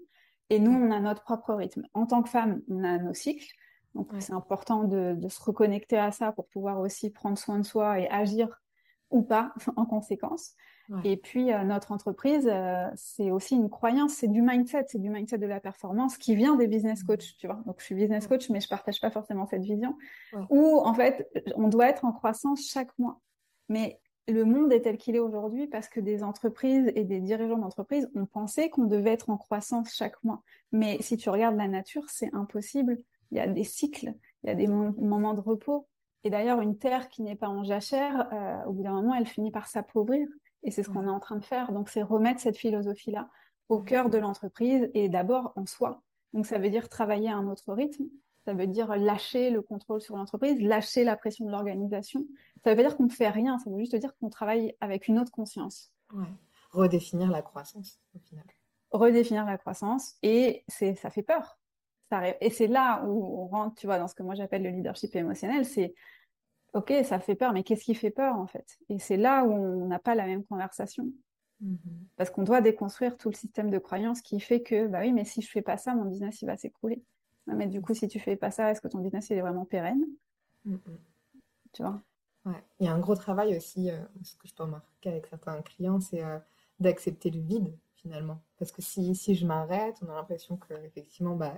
[0.49, 1.83] et nous, on a notre propre rythme.
[1.93, 3.47] En tant que femme, on a nos cycles.
[3.95, 7.65] Donc, c'est important de, de, se reconnecter à ça pour pouvoir aussi prendre soin de
[7.65, 8.61] soi et agir
[9.09, 10.53] ou pas en conséquence.
[11.03, 15.09] Et puis euh, notre entreprise, euh, c'est aussi une croyance, c'est du mindset, c'est du
[15.09, 17.07] mindset de la performance qui vient des business mmh.
[17.07, 17.61] coach, tu vois.
[17.65, 19.97] Donc je suis business coach, mais je partage pas forcément cette vision.
[20.49, 23.19] Où en fait, on doit être en croissance chaque mois.
[23.67, 27.57] Mais le monde est tel qu'il est aujourd'hui parce que des entreprises et des dirigeants
[27.57, 30.43] d'entreprises ont pensé qu'on devait être en croissance chaque mois.
[30.71, 32.99] Mais si tu regardes la nature, c'est impossible.
[33.31, 34.13] Il y a des cycles,
[34.43, 35.87] il y a des moments de repos,
[36.27, 39.27] et d'ailleurs, une terre qui n'est pas en jachère, euh, au bout d'un moment, elle
[39.27, 40.27] finit par s'appauvrir.
[40.63, 41.71] Et c'est ce qu'on est en train de faire.
[41.71, 43.29] Donc, c'est remettre cette philosophie-là
[43.69, 46.01] au cœur de l'entreprise et d'abord en soi.
[46.33, 48.05] Donc, ça veut dire travailler à un autre rythme.
[48.47, 52.25] Ça veut dire lâcher le contrôle sur l'entreprise, lâcher la pression de l'organisation.
[52.63, 53.59] Ça veut pas dire qu'on ne fait rien.
[53.59, 55.91] Ça veut juste dire qu'on travaille avec une autre conscience.
[56.71, 58.45] Redéfinir la croissance, au final.
[58.91, 60.15] Redéfinir la croissance.
[60.23, 61.59] Et c'est, ça fait peur.
[62.39, 65.13] Et c'est là où on rentre, tu vois, dans ce que moi j'appelle le leadership
[65.17, 65.93] émotionnel, c'est
[66.73, 68.77] ok, ça fait peur, mais qu'est-ce qui fait peur en fait?
[68.87, 71.09] Et c'est là où on n'a pas la même conversation.
[71.61, 71.75] Mm-hmm.
[72.15, 75.25] Parce qu'on doit déconstruire tout le système de croyance qui fait que, bah oui, mais
[75.25, 77.03] si je fais pas ça, mon business il va s'écrouler.
[77.47, 79.65] Mais du coup, si tu fais pas ça, est-ce que ton business il est vraiment
[79.65, 80.05] pérenne?
[81.73, 82.01] Tu vois?
[82.45, 82.63] Ouais.
[82.79, 85.61] Il y a un gros travail aussi, euh, ce que je peux remarquer avec certains
[85.61, 86.39] clients, c'est euh,
[86.79, 88.41] d'accepter le vide finalement.
[88.57, 91.53] Parce que si, si je m'arrête, on a l'impression que effectivement, bah,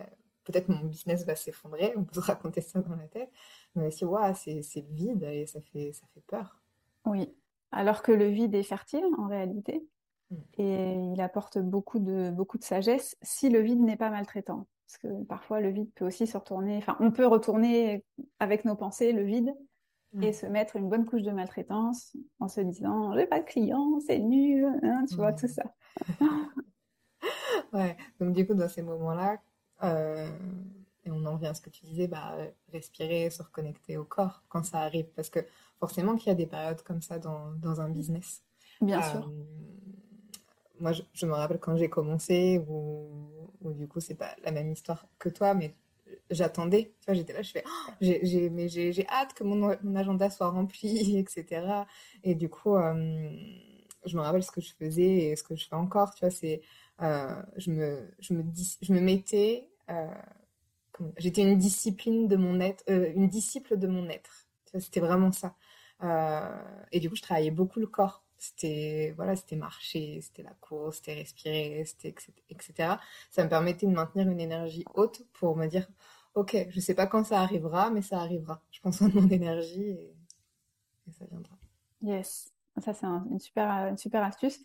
[0.46, 3.32] peut-être mon business va s'effondrer, on peut se raconter ça dans la tête,
[3.76, 6.62] mais ouais, c'est le vide et ça fait, ça fait peur.
[7.06, 7.32] Oui,
[7.72, 9.86] alors que le vide est fertile en réalité,
[10.32, 10.38] hmm.
[10.58, 14.66] et il apporte beaucoup de, beaucoup de sagesse si le vide n'est pas maltraitant.
[14.90, 18.04] Parce que parfois, le vide peut aussi se retourner, enfin, on peut retourner
[18.40, 19.54] avec nos pensées le vide
[20.24, 24.00] et se mettre une bonne couche de maltraitance en se disant j'ai pas de clients,
[24.00, 25.62] c'est nul, hein, tu vois, tout ça.
[27.74, 29.38] ouais, donc du coup, dans ces moments-là,
[29.84, 30.28] euh,
[31.06, 32.36] et on en revient à ce que tu disais, bah,
[32.74, 35.06] respirer, se reconnecter au corps quand ça arrive.
[35.16, 35.42] Parce que
[35.80, 38.44] forcément qu'il y a des périodes comme ça dans, dans un business.
[38.82, 39.28] Bien sûr.
[39.28, 39.44] Euh,
[40.80, 43.08] moi, je, me rappelle quand j'ai commencé, où,
[43.62, 45.76] du coup, c'est pas la même histoire que toi, mais
[46.30, 46.94] j'attendais.
[47.00, 50.50] Tu vois, j'étais là, je fais, oh, j'ai, mais j'ai, hâte que mon, agenda soit
[50.50, 51.86] rempli, etc.
[52.24, 53.30] Et du coup, euh,
[54.06, 56.14] je me rappelle ce que je faisais et ce que je fais encore.
[56.16, 56.62] Tu vois, c'est,
[57.00, 58.44] je me, je me,
[58.82, 60.08] je me mettais euh,
[61.18, 64.48] j'étais une discipline de mon être, euh, une disciple de mon être.
[64.80, 65.56] C'était vraiment ça.
[66.92, 68.24] et du coup, je travaillais beaucoup le corps.
[68.40, 72.16] C'était voilà, c'était marcher, c'était la course, c'était respirer, c'était
[72.50, 72.96] etc.
[73.30, 75.88] Ça me permettait de maintenir une énergie haute pour me dire,
[76.36, 78.62] ok, je sais pas quand ça arrivera, mais ça arrivera.
[78.72, 80.16] Je pense en mon énergie et,
[81.12, 81.58] ça viendra.
[82.02, 84.60] Yes, ça c'est une super une super astuce.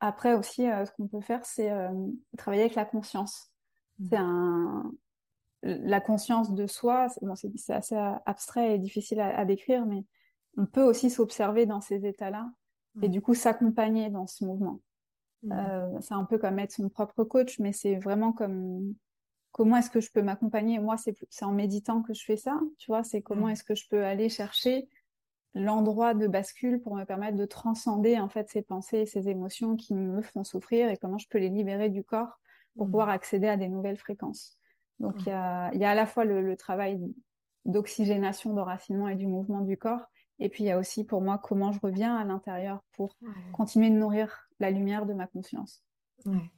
[0.00, 1.92] Après aussi, euh, ce qu'on peut faire, c'est euh,
[2.36, 3.52] travailler avec la conscience.
[3.98, 4.06] Mmh.
[4.08, 4.92] C'est un
[5.62, 7.08] la conscience de soi.
[7.22, 10.04] Bon, c'est assez abstrait et difficile à décrire, mais
[10.56, 12.50] on peut aussi s'observer dans ces états-là
[13.02, 14.80] et du coup s'accompagner dans ce mouvement.
[15.42, 15.52] Mmh.
[15.52, 18.94] Euh, c'est un peu comme être son propre coach, mais c'est vraiment comme
[19.52, 20.78] comment est-ce que je peux m'accompagner?
[20.78, 23.50] Moi, c'est en méditant que je fais ça, tu vois, c'est comment mmh.
[23.50, 24.88] est-ce que je peux aller chercher
[25.54, 29.94] l'endroit de bascule pour me permettre de transcender en fait ces pensées, ces émotions qui
[29.94, 32.38] me font souffrir et comment je peux les libérer du corps
[32.76, 32.90] pour mmh.
[32.90, 34.58] pouvoir accéder à des nouvelles fréquences.
[35.00, 37.00] Donc il y, a, y, a, à la fois le, le travail
[37.64, 40.02] d'oxygénation, d'enracinement et du mouvement du corps,
[40.40, 43.16] et puis il y a aussi pour moi comment je reviens à l'intérieur pour
[43.52, 45.82] continuer de nourrir la lumière de ma conscience.
[46.26, 46.50] Ouais.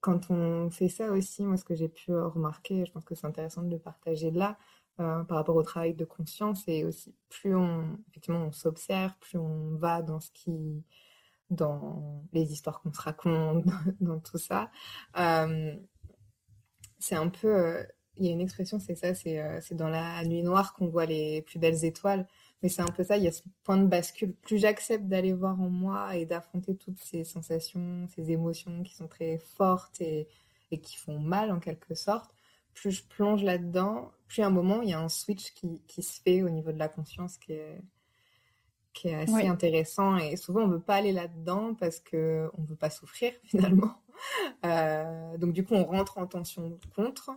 [0.00, 3.26] quand on fait ça aussi, moi ce que j'ai pu remarquer, je pense que c'est
[3.26, 4.56] intéressant de le partager là,
[5.00, 9.38] euh, par rapport au travail de conscience, et aussi plus on effectivement on s'observe, plus
[9.38, 10.84] on va dans ce qui
[11.50, 13.64] dans les histoires qu'on se raconte,
[14.00, 14.70] dans, tout ça.
[16.98, 17.84] c'est un peu euh,
[18.18, 21.06] il y a une expression, c'est ça, euh, c'est dans la nuit noire qu'on voit
[21.06, 22.26] les plus belles étoiles.
[22.62, 24.34] Mais c'est un peu ça, il y a ce point de bascule.
[24.34, 29.06] Plus j'accepte d'aller voir en moi et d'affronter toutes ces sensations, ces émotions qui sont
[29.06, 30.26] très fortes et,
[30.72, 32.34] et, qui font mal en quelque sorte,
[32.74, 36.02] plus je plonge là-dedans, plus à un moment, il y a un switch qui, qui,
[36.02, 37.80] se fait au niveau de la conscience qui est,
[38.92, 40.16] qui est assez intéressant.
[40.16, 43.94] Et souvent, on ne veut pas aller là-dedans parce qu'on ne veut pas souffrir finalement.
[44.64, 47.30] Euh, donc du coup, on rentre en tension contre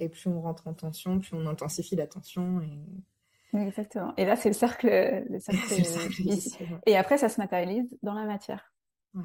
[0.00, 2.60] et plus on rentre en tension, plus on intensifie la tension.
[2.60, 3.58] Et...
[3.58, 4.14] Exactement.
[4.16, 4.88] Et là, c'est le cercle,
[5.28, 8.72] le cercle, Et après, ça se matérialise dans la matière.
[9.14, 9.24] Ouais.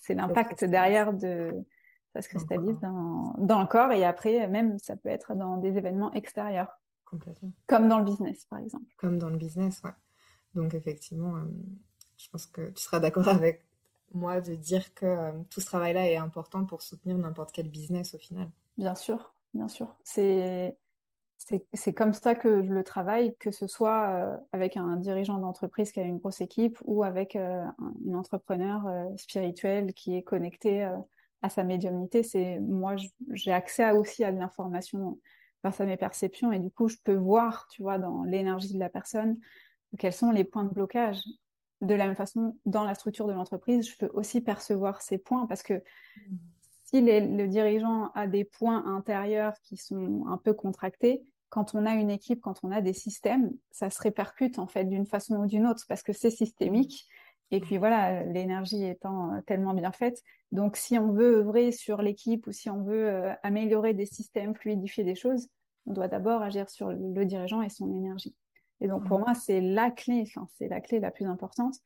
[0.00, 1.64] C'est l'impact derrière de
[2.14, 5.76] ça se cristallise dans, dans, le corps et après, même, ça peut être dans des
[5.76, 6.80] événements extérieurs.
[7.04, 7.52] Complètement.
[7.66, 8.86] Comme dans le business, par exemple.
[8.96, 9.90] Comme dans le business, ouais.
[10.54, 11.42] Donc, effectivement, euh,
[12.16, 13.64] je pense que tu seras d'accord avec
[14.12, 18.14] moi de dire que euh, tout ce travail-là est important pour soutenir n'importe quel business
[18.14, 18.48] au final.
[18.76, 19.96] Bien sûr, bien sûr.
[20.04, 20.76] C'est
[21.74, 25.92] c'est comme ça que je le travaille, que ce soit euh, avec un dirigeant d'entreprise
[25.92, 30.88] qui a une grosse équipe ou avec euh, un, entrepreneur euh, spirituel qui est connecté
[31.42, 32.22] à sa médiumnité.
[32.22, 32.96] C'est moi,
[33.32, 35.18] j'ai accès aussi à de l'information
[35.62, 38.78] grâce à mes perceptions et du coup, je peux voir, tu vois, dans l'énergie de
[38.78, 39.38] la personne,
[39.98, 41.20] quels sont les points de blocage.
[41.80, 45.46] De la même façon, dans la structure de l'entreprise, je peux aussi percevoir ces points
[45.46, 45.82] parce que
[46.84, 51.94] si le dirigeant a des points intérieurs qui sont un peu contractés, quand on a
[51.94, 55.46] une équipe, quand on a des systèmes, ça se répercute en fait d'une façon ou
[55.46, 57.06] d'une autre parce que c'est systémique.
[57.52, 60.20] Et puis voilà, l'énergie étant euh, tellement bien faite.
[60.50, 64.56] Donc si on veut œuvrer sur l'équipe ou si on veut euh, améliorer des systèmes,
[64.56, 65.48] fluidifier des choses,
[65.86, 68.34] on doit d'abord agir sur le dirigeant et son énergie.
[68.80, 69.22] Et donc pour mmh.
[69.22, 71.76] moi, c'est la clé, enfin, c'est la clé la plus importante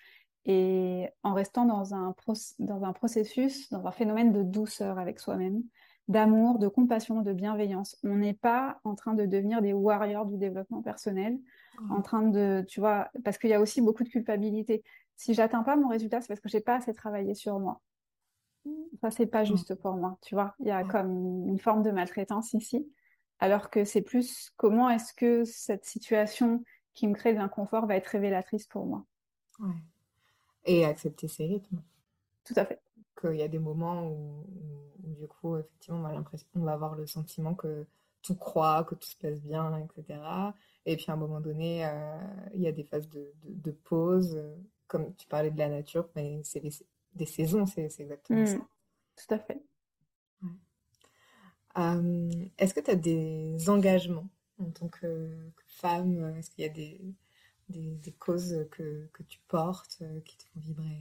[0.49, 2.15] et en restant dans un,
[2.59, 5.63] dans un processus, dans un phénomène de douceur avec soi-même,
[6.09, 7.99] d'amour, de compassion, de bienveillance.
[8.03, 11.39] On n'est pas en train de devenir des warriors du développement personnel,
[11.79, 11.93] mmh.
[11.93, 14.83] en train de, tu vois, parce qu'il y a aussi beaucoup de culpabilité.
[15.17, 17.83] Si j'atteins pas mon résultat, c'est parce que j'ai pas assez travaillé sur moi.
[19.03, 19.47] Ça, c'est pas mmh.
[19.47, 20.55] juste pour moi, tu vois.
[20.61, 22.91] Il y a comme une forme de maltraitance ici,
[23.39, 27.97] alors que c'est plus comment est-ce que cette situation qui me crée de l'inconfort va
[27.97, 29.05] être révélatrice pour moi.
[29.61, 29.75] Ouais.
[30.69, 31.83] Et accepter ses rythmes.
[32.45, 32.81] Tout à fait.
[33.21, 34.45] Qu'il y a des moments où,
[34.99, 37.87] du coup, effectivement, on on va avoir le sentiment que
[38.23, 40.21] tout croit, que tout se passe bien, etc.
[40.87, 42.19] Et puis à un moment donné, euh,
[42.55, 44.41] il y a des phases de, de, pause,
[44.87, 46.63] comme tu parlais de la nature, mais c'est
[47.15, 48.47] des saisons, c'est exactement mmh.
[48.47, 48.59] ça.
[49.17, 49.63] Tout à fait.
[51.79, 54.29] Euh, est-ce que tu as des engagements
[54.61, 55.31] en tant que
[55.67, 56.35] femme?
[56.37, 57.01] Est-ce qu'il y a des,
[57.69, 60.99] des, causes que, que, tu portes, euh, qui te font vibrer?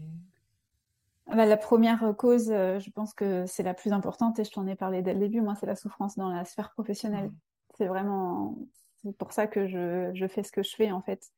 [1.27, 4.51] Ah bah, La première cause, euh, je pense que c'est la plus importante et je
[4.51, 7.31] t'en ai parlé dès le début, moi, c'est la souffrance dans la sphère professionnelle.
[7.77, 8.57] C'est vraiment
[9.17, 11.31] pour ça que je, je, fais ce que je fais en fait.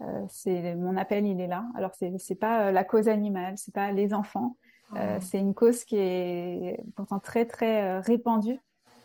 [0.00, 1.66] Euh, c'est mon appel, il est là.
[1.76, 4.56] Alors c'est c'est pas la cause animale, c'est pas les enfants.
[5.20, 8.60] c'est une cause qui est pourtant très très répandue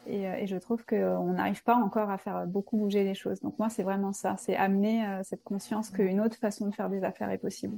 [0.10, 3.39] euh, et, je trouve qu'on n'arrive pas encore à faire beaucoup bouger les choses.
[3.41, 6.89] Donc moi, c'est vraiment ça, c'est amener euh, cette conscience qu'une autre façon de faire
[6.89, 7.78] des affaires est possible.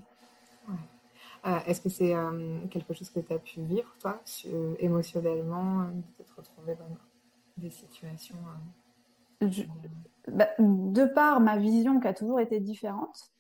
[1.46, 2.14] Euh, est-ce que c'est
[2.70, 4.22] quelque chose que tu as pu vivre, toi,
[4.80, 6.98] émotionnellement, de te retrouver dans
[7.58, 8.38] des situations
[10.28, 13.32] bah, de par ma vision qui a toujours été différente,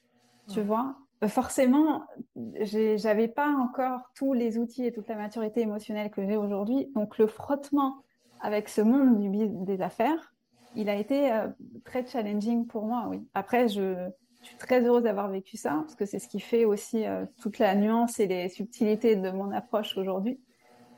[0.51, 6.09] tu vois, euh, forcément, j'avais pas encore tous les outils et toute la maturité émotionnelle
[6.09, 6.91] que j'ai aujourd'hui.
[6.95, 8.03] Donc, le frottement
[8.41, 10.33] avec ce monde des affaires,
[10.75, 11.47] il a été euh,
[11.85, 13.27] très challenging pour moi, oui.
[13.33, 14.09] Après, je,
[14.41, 17.59] suis très heureuse d'avoir vécu ça, parce que c'est ce qui fait aussi euh, toute
[17.59, 20.39] la nuance et les subtilités de mon approche aujourd'hui.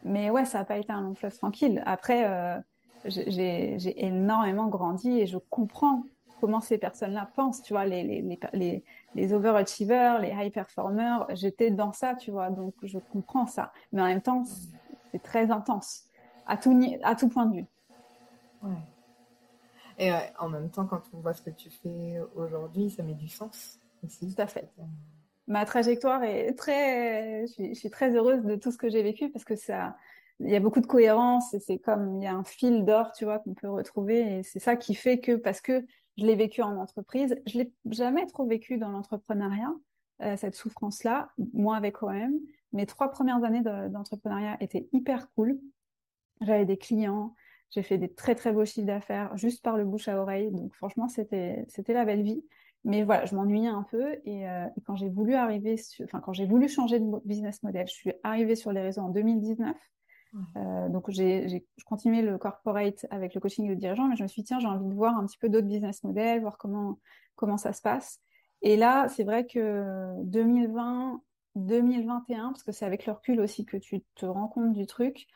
[0.04, 1.82] Mais ouais, ça n'a pas été un long fleuve tranquille.
[1.86, 2.62] Après,
[3.06, 6.04] j'ai énormément grandi et je comprends
[6.44, 8.84] comment ces personnes-là pensent, tu vois, les, les, les,
[9.16, 13.72] les overachievers, les high performers, j'étais dans ça, tu vois, donc je comprends ça.
[13.94, 14.44] Mais en même temps,
[15.12, 16.04] c'est très intense,
[16.46, 17.66] à tout, à tout point de vue.
[18.62, 18.78] Ouais.
[20.00, 23.28] Et en même temps, quand on voit ce que tu fais aujourd'hui, ça met du
[23.28, 24.34] sens aussi.
[24.34, 24.70] Tout à fait.
[25.48, 29.44] Ma trajectoire est très, je suis, très heureuse de tout ce que j'ai vécu parce
[29.46, 29.96] que ça,
[30.40, 33.12] il y a beaucoup de cohérence et c'est comme il y a un fil d'or,
[33.12, 35.86] tu vois, qu'on peut retrouver et c'est ça qui fait que parce que
[36.18, 37.36] je l'ai vécu en entreprise.
[37.46, 39.74] Je l'ai jamais trop vécu dans l'entrepreneuriat,
[40.22, 42.40] euh, cette souffrance-là, moi avec OM.
[42.72, 45.60] Mes trois premières années d'entrepreneuriat étaient hyper cool.
[46.46, 47.36] J'avais des clients,
[47.70, 50.52] j'ai fait des très très beaux chiffres d'affaires juste par le bouche à oreille.
[50.52, 52.44] Donc franchement, c'était c'était la belle vie.
[52.86, 56.46] Mais voilà, je m'ennuyais un peu et, euh, quand j'ai voulu arriver, enfin quand j'ai
[56.46, 59.74] voulu changer de business model, je suis arrivée sur les réseaux en 2019
[60.58, 64.28] euh, donc j'ai, je continuais le corporate avec le coaching de dirigeants, mais je me
[64.28, 67.00] suis dit, tiens, j'ai envie de voir un petit peu d'autres business models, voir comment,
[67.36, 68.20] comment ça se passe.
[68.62, 71.22] Et là, c'est vrai que 2020,
[71.56, 75.28] 2021, parce que c'est avec le recul aussi que tu te rends compte du truc,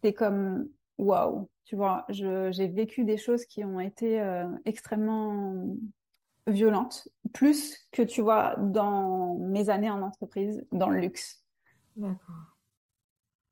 [0.00, 5.76] c'était comme waouh, tu vois, j'ai vécu des choses qui ont été euh, extrêmement
[6.46, 11.44] violentes, plus que tu vois dans mes années en entreprise, dans le luxe.
[11.96, 12.56] D'accord.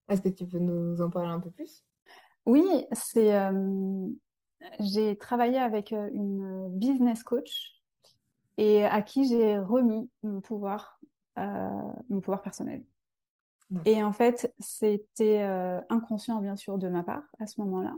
[0.08, 1.84] Est-ce que tu peux nous en parler un peu plus?
[2.46, 3.36] Oui, c'est.
[3.36, 4.08] Euh,
[4.80, 7.82] j'ai travaillé avec euh, une business coach
[8.56, 10.98] et à qui j'ai remis mon pouvoir,
[11.38, 11.68] euh,
[12.08, 12.82] mon pouvoir personnel.
[13.84, 15.42] Et en fait, c'était
[15.90, 17.94] inconscient bien sûr de ma part à ce moment-là,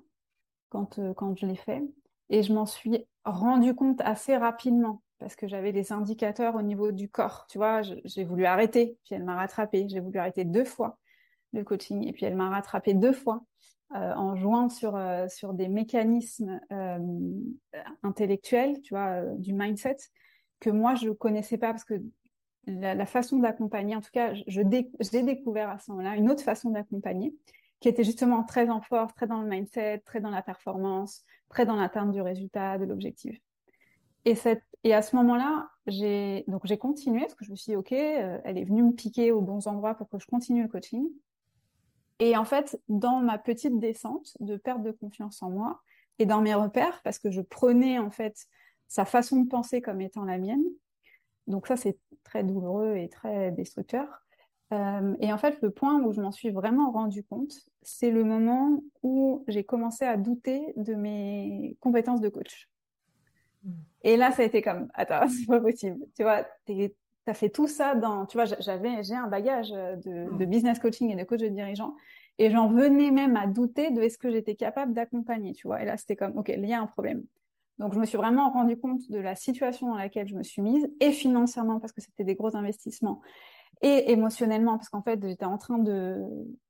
[0.69, 1.83] quand quand je l'ai fait,
[2.29, 6.93] et je m'en suis rendu compte assez rapidement parce que j'avais des indicateurs au niveau
[6.93, 7.47] du corps.
[7.49, 9.87] Tu vois, j'ai voulu arrêter, puis elle m'a rattrapé.
[9.89, 10.99] J'ai voulu arrêter deux fois
[11.53, 12.07] le coaching.
[12.07, 13.45] Et puis elle m'a rattrapé deux fois
[13.95, 16.99] euh, en jouant sur, euh, sur des mécanismes euh,
[18.03, 19.97] intellectuels, tu vois, du mindset,
[20.61, 22.03] que moi je connaissais pas parce que
[22.67, 26.71] la, façon d'accompagner, en tout cas, je, j'ai découvert à ce moment-là une autre façon
[26.71, 27.35] d'accompagner
[27.81, 31.65] qui était justement très en force, très dans le mindset, très dans la performance, très
[31.65, 33.41] dans l'atteinte du résultat, de l'objectif.
[34.27, 37.77] Et, cette, et à ce moment-là, j'ai j'ai continué parce que je me suis dit
[37.77, 41.09] ok, elle est venue me piquer aux bons endroits pour que je continue le coaching.
[42.19, 45.81] Et en fait, dans ma petite descente de perte de confiance en moi
[46.19, 48.47] et dans mes repères, parce que je prenais en fait
[48.89, 50.65] sa façon de penser comme étant la mienne,
[51.47, 54.07] donc ça c'est très douloureux et très destructeur.
[54.73, 58.23] Euh, et en fait, le point où je m'en suis vraiment rendu compte, c'est le
[58.23, 62.69] moment où j'ai commencé à douter de mes compétences de coach.
[63.65, 63.71] Mmh.
[64.05, 66.07] Et là, ça a été comme, attends, c'est pas possible.
[66.15, 66.93] Tu vois, tu
[67.27, 71.11] as fait tout ça dans, tu vois, j'avais, j'ai un bagage de, de, business coaching
[71.11, 71.95] et de coach de dirigeant,
[72.39, 75.83] et j'en venais même à douter de est-ce que j'étais capable d'accompagner, tu vois.
[75.83, 77.25] Et là, c'était comme, ok, il y a un problème.
[77.81, 80.61] Donc, je me suis vraiment rendu compte de la situation dans laquelle je me suis
[80.61, 83.23] mise, et financièrement, parce que c'était des gros investissements,
[83.81, 86.23] et émotionnellement, parce qu'en fait, j'étais en train de...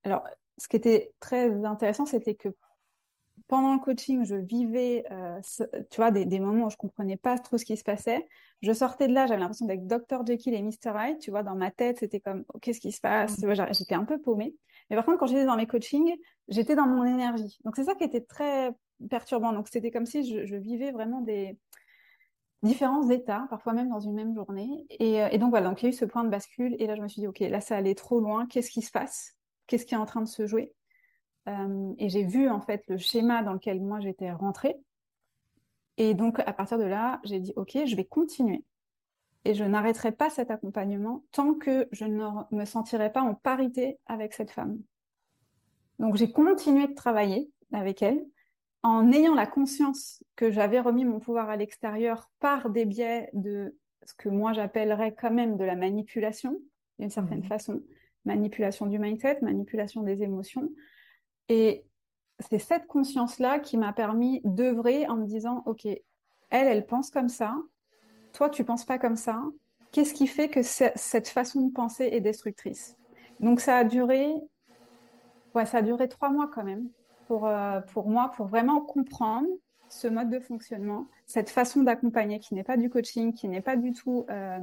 [0.04, 0.22] Alors,
[0.56, 2.50] ce qui était très intéressant, c'était que
[3.48, 5.40] pendant le coaching, je vivais, euh,
[5.90, 8.28] tu vois, des, moments où je comprenais pas trop ce qui se passait.
[8.62, 11.56] Je sortais de là, j'avais l'impression d'être Dr Jekyll et Mr Hyde, tu vois, dans
[11.56, 13.40] ma tête, c'était comme, oh, qu'est-ce qui se passe?
[13.72, 14.54] J'étais un peu paumée.
[14.88, 16.14] Mais par contre, quand j'étais dans mes coachings,
[16.46, 17.58] j'étais dans mon énergie.
[17.64, 18.70] Donc c'est ça qui était très
[19.08, 19.52] perturbant.
[19.52, 21.56] Donc c'était comme si je, vivais vraiment des
[22.62, 24.86] différents états, parfois même dans une même journée.
[24.90, 26.76] Et, euh, et, donc voilà, donc il y a eu ce point de bascule.
[26.78, 28.46] Et là, je me suis dit, ok, là, ça allait trop loin.
[28.46, 29.36] Qu'est-ce qui se passe?
[29.66, 30.74] Qu'est-ce qui est en train de se jouer?
[31.48, 34.76] Euh, et j'ai vu en fait le schéma dans lequel moi j'étais rentrée.
[35.96, 38.64] Et donc à partir de là, j'ai dit ok, je vais continuer.
[39.44, 43.98] Et je n'arrêterai pas cet accompagnement tant que je ne me sentirai pas en parité
[44.06, 44.78] avec cette femme.
[45.98, 48.22] Donc j'ai continué de travailler avec elle
[48.82, 53.76] en ayant la conscience que j'avais remis mon pouvoir à l'extérieur par des biais de
[54.04, 56.58] ce que moi j'appellerais quand même de la manipulation,
[56.98, 57.44] d'une certaine mmh.
[57.44, 57.82] façon,
[58.24, 60.70] manipulation du mindset, manipulation des émotions,
[61.48, 61.84] et
[62.38, 66.00] c'est cette conscience-là qui m'a permis d'œuvrer en me disant, OK, elle,
[66.50, 67.54] elle pense comme ça,
[68.32, 69.42] toi, tu penses pas comme ça.
[69.92, 72.96] Qu'est-ce qui fait que cette façon de penser est destructrice?
[73.40, 74.32] Donc ça a duré,
[75.54, 76.88] ouais, ça a duré trois mois quand même
[77.30, 79.46] pour, euh, pour moi, pour vraiment comprendre
[79.88, 83.76] ce mode de fonctionnement, cette façon d'accompagner qui n'est pas du coaching, qui n'est pas
[83.76, 84.58] du tout euh,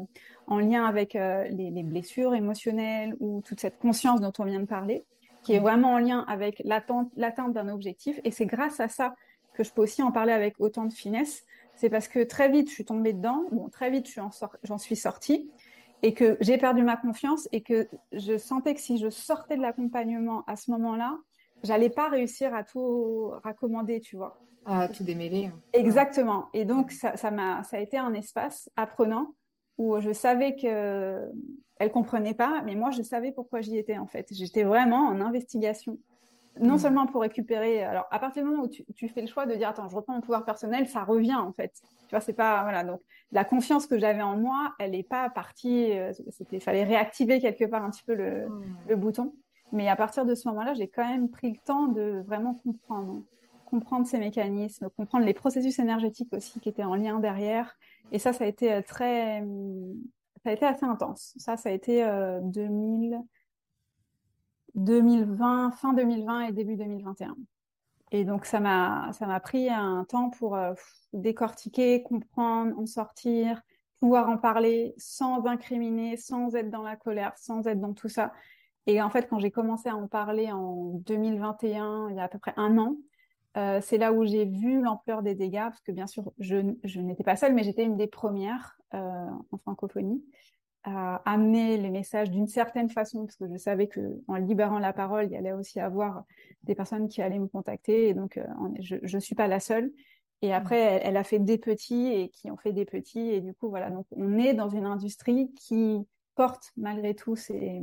[0.47, 4.59] en lien avec euh, les, les, blessures émotionnelles ou toute cette conscience dont on vient
[4.59, 5.05] de parler,
[5.43, 8.19] qui est vraiment en lien avec l'atteinte d'un objectif.
[8.25, 9.15] Et c'est grâce à ça
[9.53, 11.45] que je peux aussi en parler avec autant de finesse.
[11.75, 14.13] C'est parce que très vite, je suis tombée dedans, bon, très vite,
[14.63, 15.49] j'en suis sortie,
[16.03, 19.61] et que j'ai perdu ma confiance et que je sentais que si je sortais de
[19.61, 21.17] l'accompagnement à ce moment-là,
[21.63, 24.39] j'allais pas réussir à tout raccommander, tu vois.
[24.65, 25.49] À tout démêler.
[25.73, 26.47] Exactement.
[26.53, 29.33] Et donc, ça, ça, a, ça a été un espace apprenant
[29.77, 31.29] où je savais que
[31.79, 34.27] elle comprenait pas, mais moi, je savais pourquoi j'y étais, en fait.
[34.31, 35.97] J'étais vraiment en investigation.
[36.59, 36.79] Non mmh.
[36.79, 37.83] seulement pour récupérer.
[37.83, 39.95] Alors, à partir du moment où tu, tu, fais le choix de dire, attends, je
[39.95, 41.71] reprends mon pouvoir personnel, ça revient, en fait.
[42.07, 42.83] Tu vois, c'est pas, voilà.
[42.83, 42.99] Donc,
[43.31, 47.65] la confiance que j'avais en moi, elle n'est pas partie, euh, c'était, fallait réactiver quelque
[47.65, 48.77] part un petit peu le, mmh.
[48.89, 49.35] le bouton.
[49.71, 54.07] Mais à partir de ce moment-là, j'ai quand même pris le temps de vraiment comprendre,
[54.07, 57.77] ces mécanismes, comprendre les processus énergétiques aussi qui étaient en lien derrière.
[58.11, 59.43] Et ça, ça a été euh, très,
[60.43, 61.33] ça a été assez intense.
[61.37, 63.21] Ça, ça a été euh, 2000,
[64.75, 67.35] 2020, fin 2020 et début 2021.
[68.11, 70.73] Et donc, ça m'a, ça m'a pris un temps pour euh,
[71.11, 73.61] décortiquer, comprendre, en sortir,
[73.99, 78.31] pouvoir en parler sans incriminer, sans être dans la colère, sans être dans tout ça.
[78.87, 82.27] Et en fait, quand j'ai commencé à en parler en 2021, il y a à
[82.29, 82.95] peu près un an,
[83.57, 86.55] euh, c'est là où j'ai vu l'ampleur des dégâts, parce que bien sûr, je,
[86.99, 90.23] n'étais pas seule, mais j'étais une des premières euh, en francophonie
[90.83, 94.93] à amener les messages d'une certaine façon, parce que je savais que en libérant la
[94.93, 96.23] parole, il y allait aussi avoir
[96.63, 98.45] des personnes qui allaient me contacter, et donc euh,
[98.79, 99.91] je ne suis pas la seule.
[100.41, 103.41] Et après, elle, elle, a fait des petits et qui ont fait des petits, et
[103.41, 103.89] du coup, voilà.
[103.89, 107.81] Donc, on est dans une industrie qui porte malgré tout ces,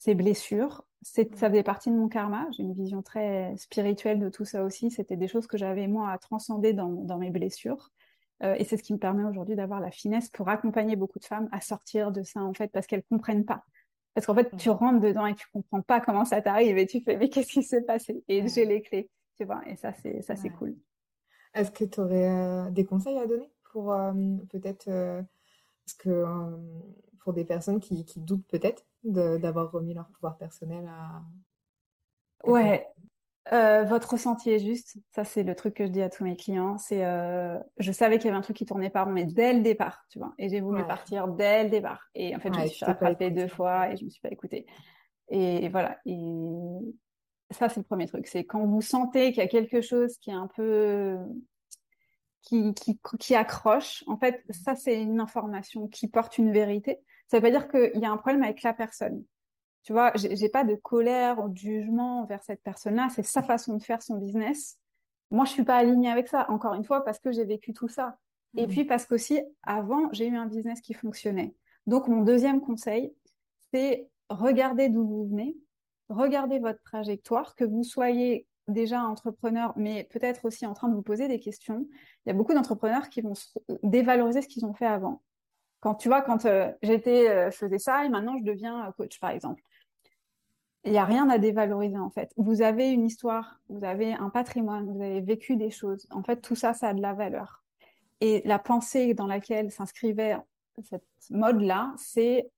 [0.00, 0.84] ces blessures.
[1.02, 2.46] Ça faisait partie de mon karma.
[2.52, 4.90] J'ai une vision très spirituelle de tout ça aussi.
[4.90, 7.92] C'était des choses que j'avais moi à transcender dans, dans mes blessures.
[8.42, 11.24] Euh, et c'est ce qui me permet aujourd'hui d'avoir la finesse pour accompagner beaucoup de
[11.24, 13.62] femmes à sortir de ça, en fait, parce qu'elles comprennent pas.
[14.14, 17.02] Parce qu'en fait, tu rentres dedans et tu comprends pas comment ça t'arrive et tu
[17.02, 18.24] fais, mais qu'est-ce qui s'est passé?
[18.28, 19.60] Et j'ai les clés, tu vois.
[19.68, 20.74] Et ça, c'est, ça, c'est cool.
[21.52, 24.12] Est-ce que tu aurais euh, des conseils à donner pour euh,
[24.48, 26.24] peut-être, parce que
[27.20, 31.22] pour des personnes qui, qui doutent peut-être d'avoir remis leur pouvoir personnel à.
[32.44, 32.86] Ouais,
[33.52, 34.98] euh, votre ressenti est juste.
[35.14, 36.78] Ça, c'est le truc que je dis à tous mes clients.
[36.78, 39.52] C'est, euh, je savais qu'il y avait un truc qui tournait pas rond, mais dès
[39.52, 40.34] le départ, tu vois.
[40.38, 42.08] Et j'ai voulu partir dès le départ.
[42.14, 44.66] Et en fait, je me suis rattrapée deux fois et je me suis pas écoutée.
[45.28, 45.98] Et, voilà.
[46.06, 46.18] Et
[47.50, 48.26] ça, c'est le premier truc.
[48.26, 51.18] C'est quand vous sentez qu'il y a quelque chose qui est un peu
[52.42, 54.04] qui, qui, qui accroche.
[54.06, 57.00] En fait, ça, c'est une information qui porte une vérité.
[57.30, 59.24] Ça veut pas dire qu'il y a un problème avec la personne.
[59.84, 63.06] Tu vois, j'ai pas de colère ou de jugement envers cette personne-là.
[63.14, 64.78] C'est sa façon de faire son business.
[65.30, 66.50] Moi, je suis pas alignée avec ça.
[66.50, 68.18] Encore une fois, parce que j'ai vécu tout ça.
[68.56, 68.70] Et mmh.
[68.70, 71.54] puis parce qu'aussi, avant, j'ai eu un business qui fonctionnait.
[71.86, 73.14] Donc, mon deuxième conseil,
[73.72, 75.56] c'est regarder d'où vous venez,
[76.08, 81.02] regardez votre trajectoire, que vous soyez déjà entrepreneur, mais peut-être aussi en train de vous
[81.02, 81.86] poser des questions.
[82.26, 83.34] Il y a beaucoup d'entrepreneurs qui vont
[83.84, 85.22] dévaloriser ce qu'ils ont fait avant.
[85.80, 88.92] Quand tu vois, quand euh, j'étais, euh, je faisais ça et maintenant je deviens euh,
[88.92, 89.62] coach, par exemple.
[90.84, 92.32] Il n'y a rien à dévaloriser en fait.
[92.36, 96.06] Vous avez une histoire, vous avez un patrimoine, vous avez vécu des choses.
[96.10, 97.62] En fait, tout ça, ça a de la valeur.
[98.20, 100.36] Et la pensée dans laquelle s'inscrivait
[100.82, 102.50] cette mode-là, c'est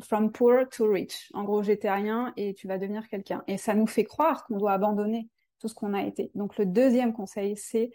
[0.00, 1.32] from poor to rich.
[1.34, 3.42] En gros, j'étais rien et tu vas devenir quelqu'un.
[3.48, 5.28] Et ça nous fait croire qu'on doit abandonner
[5.58, 6.30] tout ce qu'on a été.
[6.36, 7.90] Donc le deuxième conseil, c'est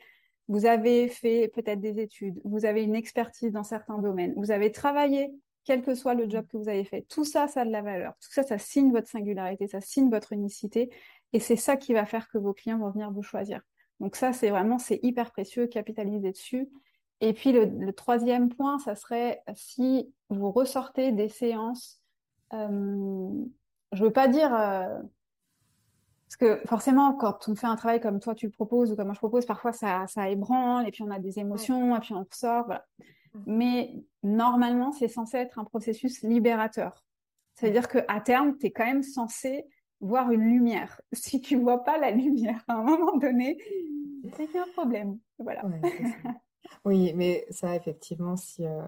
[0.50, 4.72] vous avez fait peut-être des études, vous avez une expertise dans certains domaines, vous avez
[4.72, 5.32] travaillé,
[5.64, 7.04] quel que soit le job que vous avez fait.
[7.04, 8.14] Tout ça, ça a de la valeur.
[8.20, 10.90] Tout ça, ça signe votre singularité, ça signe votre unicité.
[11.32, 13.62] Et c'est ça qui va faire que vos clients vont venir vous choisir.
[14.00, 16.68] Donc ça, c'est vraiment, c'est hyper précieux, capitaliser dessus.
[17.22, 22.02] Et puis le, troisième point, ça serait si vous ressortez des séances,
[22.54, 23.30] euh,
[23.92, 25.00] je veux pas dire euh,
[26.30, 29.08] parce que forcément, quand on fait un travail comme toi tu le proposes ou comme
[29.08, 32.14] moi je propose, parfois ça, ça ébranle et puis on a des émotions et puis
[32.14, 32.66] on ressort.
[32.68, 32.86] Voilà.
[33.48, 37.04] Mais normalement, c'est censé être un processus libérateur.
[37.56, 39.66] C'est-à-dire qu'à terme, tu es quand même censé
[40.02, 41.02] voir une lumière.
[41.14, 43.58] Si tu vois pas la lumière à un moment donné,
[44.36, 45.18] c'est un problème.
[45.40, 45.64] Voilà.
[46.86, 48.82] oui, mais ça, effectivement, si euh,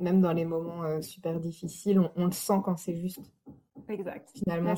[0.00, 3.20] même dans les moments euh, super difficiles, on, le sent quand c'est juste.
[3.88, 4.30] Exact.
[4.34, 4.74] Finalement,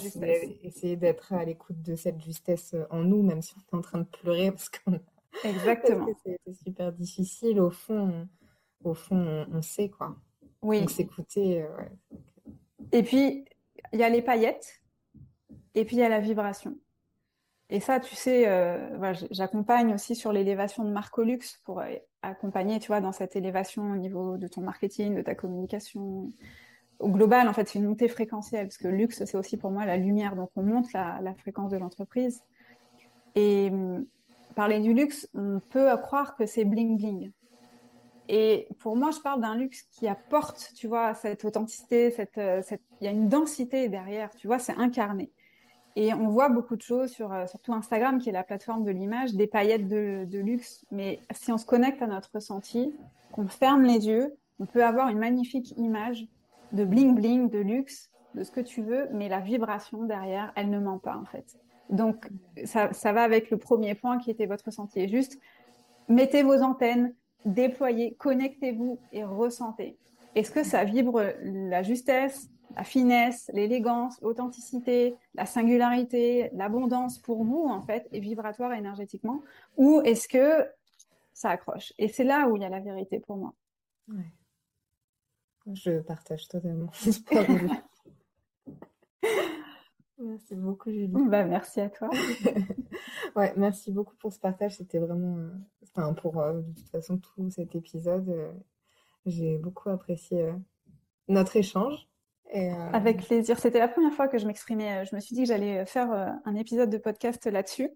[0.63, 3.83] essayer d'être à l'écoute de cette justesse euh, en nous, même si on est en
[3.83, 5.01] train de pleurer parce qu'on
[5.45, 6.07] Exactement.
[6.25, 7.61] c'est super difficile.
[7.61, 8.29] Au fond,
[8.85, 10.17] on, au fond, on, sait quoi.
[10.63, 10.81] Oui.
[10.81, 11.63] Donc s'écouter.
[11.63, 11.69] Euh,
[12.93, 13.45] et puis
[13.93, 14.83] il y a les paillettes,
[15.75, 16.77] et puis il y a la vibration.
[17.71, 21.83] Et ça, tu sais, euh, j'accompagne aussi sur l'élévation de luxe pour
[22.23, 26.33] accompagner, tu vois, dans cette élévation au niveau de ton marketing, de ta communication.
[27.01, 29.87] Au global, en fait, c'est une montée fréquentielle, parce que luxe, c'est aussi pour moi
[29.87, 30.35] la lumière.
[30.35, 32.43] Donc, on monte la, fréquence de l'entreprise.
[33.35, 34.05] Et hum,
[34.57, 37.31] parler du luxe, on peut croire que c'est bling bling.
[38.29, 42.83] Et pour moi, je parle d'un luxe qui apporte, tu vois, cette authenticité, euh, cette...
[43.01, 45.31] il y a une densité derrière, tu vois, c'est incarné.
[45.97, 48.91] Et on voit beaucoup de choses sur euh, surtout Instagram, qui est la plateforme de
[48.91, 50.85] l'image, des paillettes de, de, luxe.
[50.91, 52.95] Mais si on se connecte à notre ressenti,
[53.33, 56.27] qu'on ferme les yeux, on peut avoir une magnifique image
[56.73, 60.71] de bling bling, de luxe, de ce que tu veux, mais la vibration derrière, elle
[60.71, 61.59] ne ment pas en fait.
[61.91, 62.29] Donc
[62.65, 65.09] ça, ça va avec le premier point qui était votre ressenti.
[65.09, 65.39] Juste
[66.09, 67.15] mettez vos antennes,
[67.45, 69.97] déployez, connectez-vous et ressentez.
[70.35, 77.67] Est-ce que ça vibre la justesse, la finesse, l'élégance, l'authenticité, la singularité, l'abondance pour vous,
[77.67, 79.41] en fait, est vibratoire énergétiquement?
[79.77, 80.67] Ou est-ce que
[81.33, 81.93] ça accroche?
[81.99, 83.55] Et c'est là où il y a la vérité pour moi.
[85.75, 86.91] Je partage totalement.
[90.21, 91.13] Merci beaucoup, Julie.
[91.29, 92.11] Bah, merci à toi.
[93.37, 94.77] ouais, merci beaucoup pour ce partage.
[94.77, 95.49] C'était vraiment, euh,
[95.85, 98.51] enfin, pour euh, de toute façon tout cet épisode, euh,
[99.27, 100.53] j'ai beaucoup apprécié
[101.29, 102.09] notre échange.
[102.53, 103.61] Et, Avec plaisir.
[103.61, 105.05] C'était la première fois que je m'exprimais.
[105.05, 106.11] Je me suis dit que j'allais faire
[106.45, 107.91] un épisode de podcast là-dessus.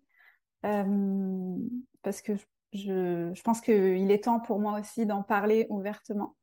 [0.62, 2.35] parce que
[2.73, 6.37] je, je pense qu'il est temps pour moi aussi d'en parler ouvertement.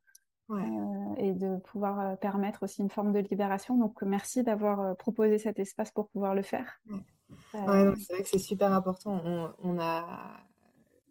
[0.50, 3.76] Euh, et de pouvoir euh, permettre aussi une forme de libération.
[3.76, 6.80] Donc, merci d'avoir euh, proposé cet espace pour pouvoir le faire.
[7.52, 9.52] c'est vrai que c'est super important.
[9.62, 10.40] On, a...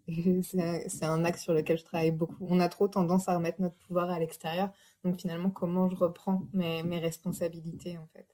[0.88, 2.46] C'est un axe sur lequel je travaille beaucoup.
[2.50, 4.72] On a trop tendance à remettre notre pouvoir à l'extérieur.
[5.04, 8.26] Donc finalement, comment je reprends mes, mes responsabilités en fait?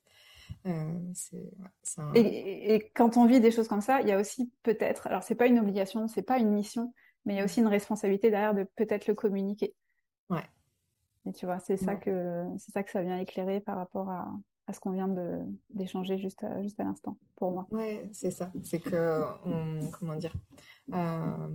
[2.15, 5.23] Et, et, quand on vit des choses comme ça, il y a aussi peut-être, alors
[5.23, 6.93] c'est pas une obligation, c'est pas une mission,
[7.25, 9.75] mais il y a aussi une responsabilité derrière de peut-être le communiquer.
[11.27, 14.31] Et tu vois, c'est ça que c'est ça que ça vient éclairer par rapport à,
[14.67, 15.39] à ce qu'on vient de
[15.71, 17.67] d'échanger juste à, juste à l'instant pour moi.
[17.71, 18.51] Ouais, c'est ça.
[18.63, 20.33] C'est que on, comment dire,
[20.93, 21.47] euh,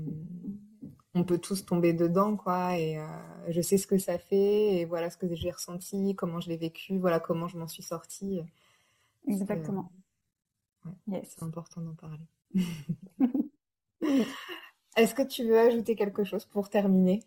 [1.15, 2.79] on peut tous tomber dedans quoi.
[2.79, 3.07] Et euh,
[3.49, 6.57] je sais ce que ça fait et voilà ce que j'ai ressenti, comment je l'ai
[6.57, 8.41] vécu, voilà comment je m'en suis sortie.
[9.27, 9.93] Exactement.
[11.07, 12.27] Ouais, C'est important d'en parler.
[14.97, 17.23] Est-ce que tu veux ajouter quelque chose pour terminer?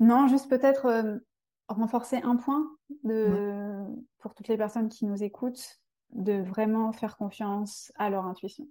[0.00, 1.18] Non, juste peut-être euh,
[1.68, 2.66] renforcer un point
[3.04, 3.84] de,
[4.18, 5.80] pour toutes les personnes qui nous écoutent,
[6.10, 8.66] de vraiment faire confiance à leur intuition.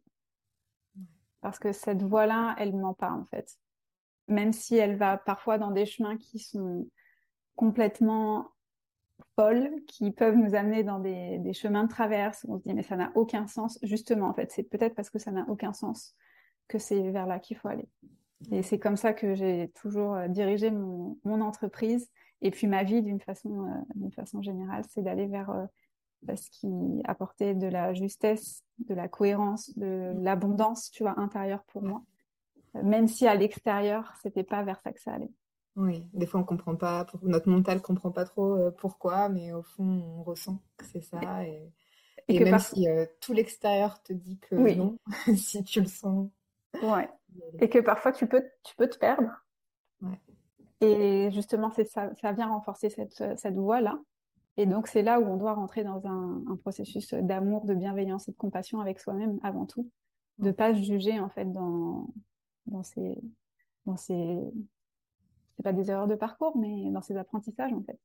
[1.41, 3.57] Parce que cette voix-là, elle ne ment pas en fait.
[4.27, 6.87] Même si elle va parfois dans des chemins qui sont
[7.55, 8.49] complètement
[9.35, 12.73] folles, qui peuvent nous amener dans des, des chemins de traverse où on se dit
[12.73, 13.77] mais ça n'a aucun sens.
[13.83, 16.15] Justement, en fait, c'est peut-être parce que ça n'a aucun sens
[16.67, 17.87] que c'est vers là qu'il faut aller.
[18.51, 22.09] Et c'est comme ça que j'ai toujours euh, dirigé mon, mon, entreprise
[22.41, 26.49] et puis ma vie d'une façon, euh, d'une façon générale, c'est d'aller vers euh, ce
[26.49, 32.03] qui apportait de la justesse, de la cohérence, de l'abondance, tu vois, intérieure pour moi.
[32.73, 35.31] Même si à l'extérieur, c'était pas vers ça que ça allait.
[35.77, 39.83] Oui, des fois on comprend pas, notre mental comprend pas trop pourquoi, mais au fond
[39.83, 41.19] on ressent que c'est ça.
[41.45, 41.69] Et,
[42.29, 42.87] et, même si
[43.21, 44.97] tout l'extérieur te dit que non,
[45.35, 46.29] si tu le sens.
[46.81, 47.09] Ouais.
[47.59, 49.31] Et que parfois tu peux, tu peux te perdre.
[50.81, 53.97] Et justement, c'est ça, ça vient renforcer cette, cette voie-là.
[54.57, 58.27] Et donc, c'est là où on doit rentrer dans un, un processus d'amour, de bienveillance
[58.29, 59.89] et de compassion avec soi-même avant tout.
[60.37, 62.07] De pas se juger, en fait, dans,
[62.67, 63.21] dans ces,
[63.85, 64.39] dans ces,
[65.55, 67.99] c'est pas des erreurs de parcours, mais dans ces apprentissages, en fait.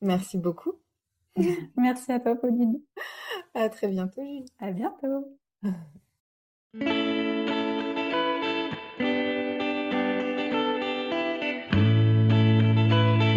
[0.00, 0.74] Merci beaucoup.
[1.76, 2.80] Merci à toi, Pauline.
[3.54, 4.44] À très bientôt, Julie.
[4.58, 5.38] À bientôt.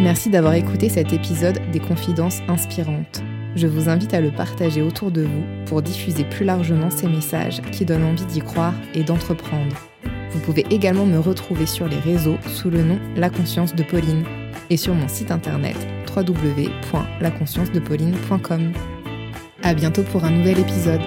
[0.06, 3.22] Merci d'avoir écouté cet épisode des Confidences inspirantes.
[3.56, 7.62] Je vous invite à le partager autour de vous pour diffuser plus largement ces messages
[7.72, 9.76] qui donnent envie d'y croire et d'entreprendre.
[10.30, 14.24] Vous pouvez également me retrouver sur les réseaux sous le nom La Conscience de Pauline
[14.70, 15.78] et sur mon site internet
[16.16, 18.74] www.laconsciencedePauline.com.
[19.64, 21.02] À bientôt pour un nouvel épisode.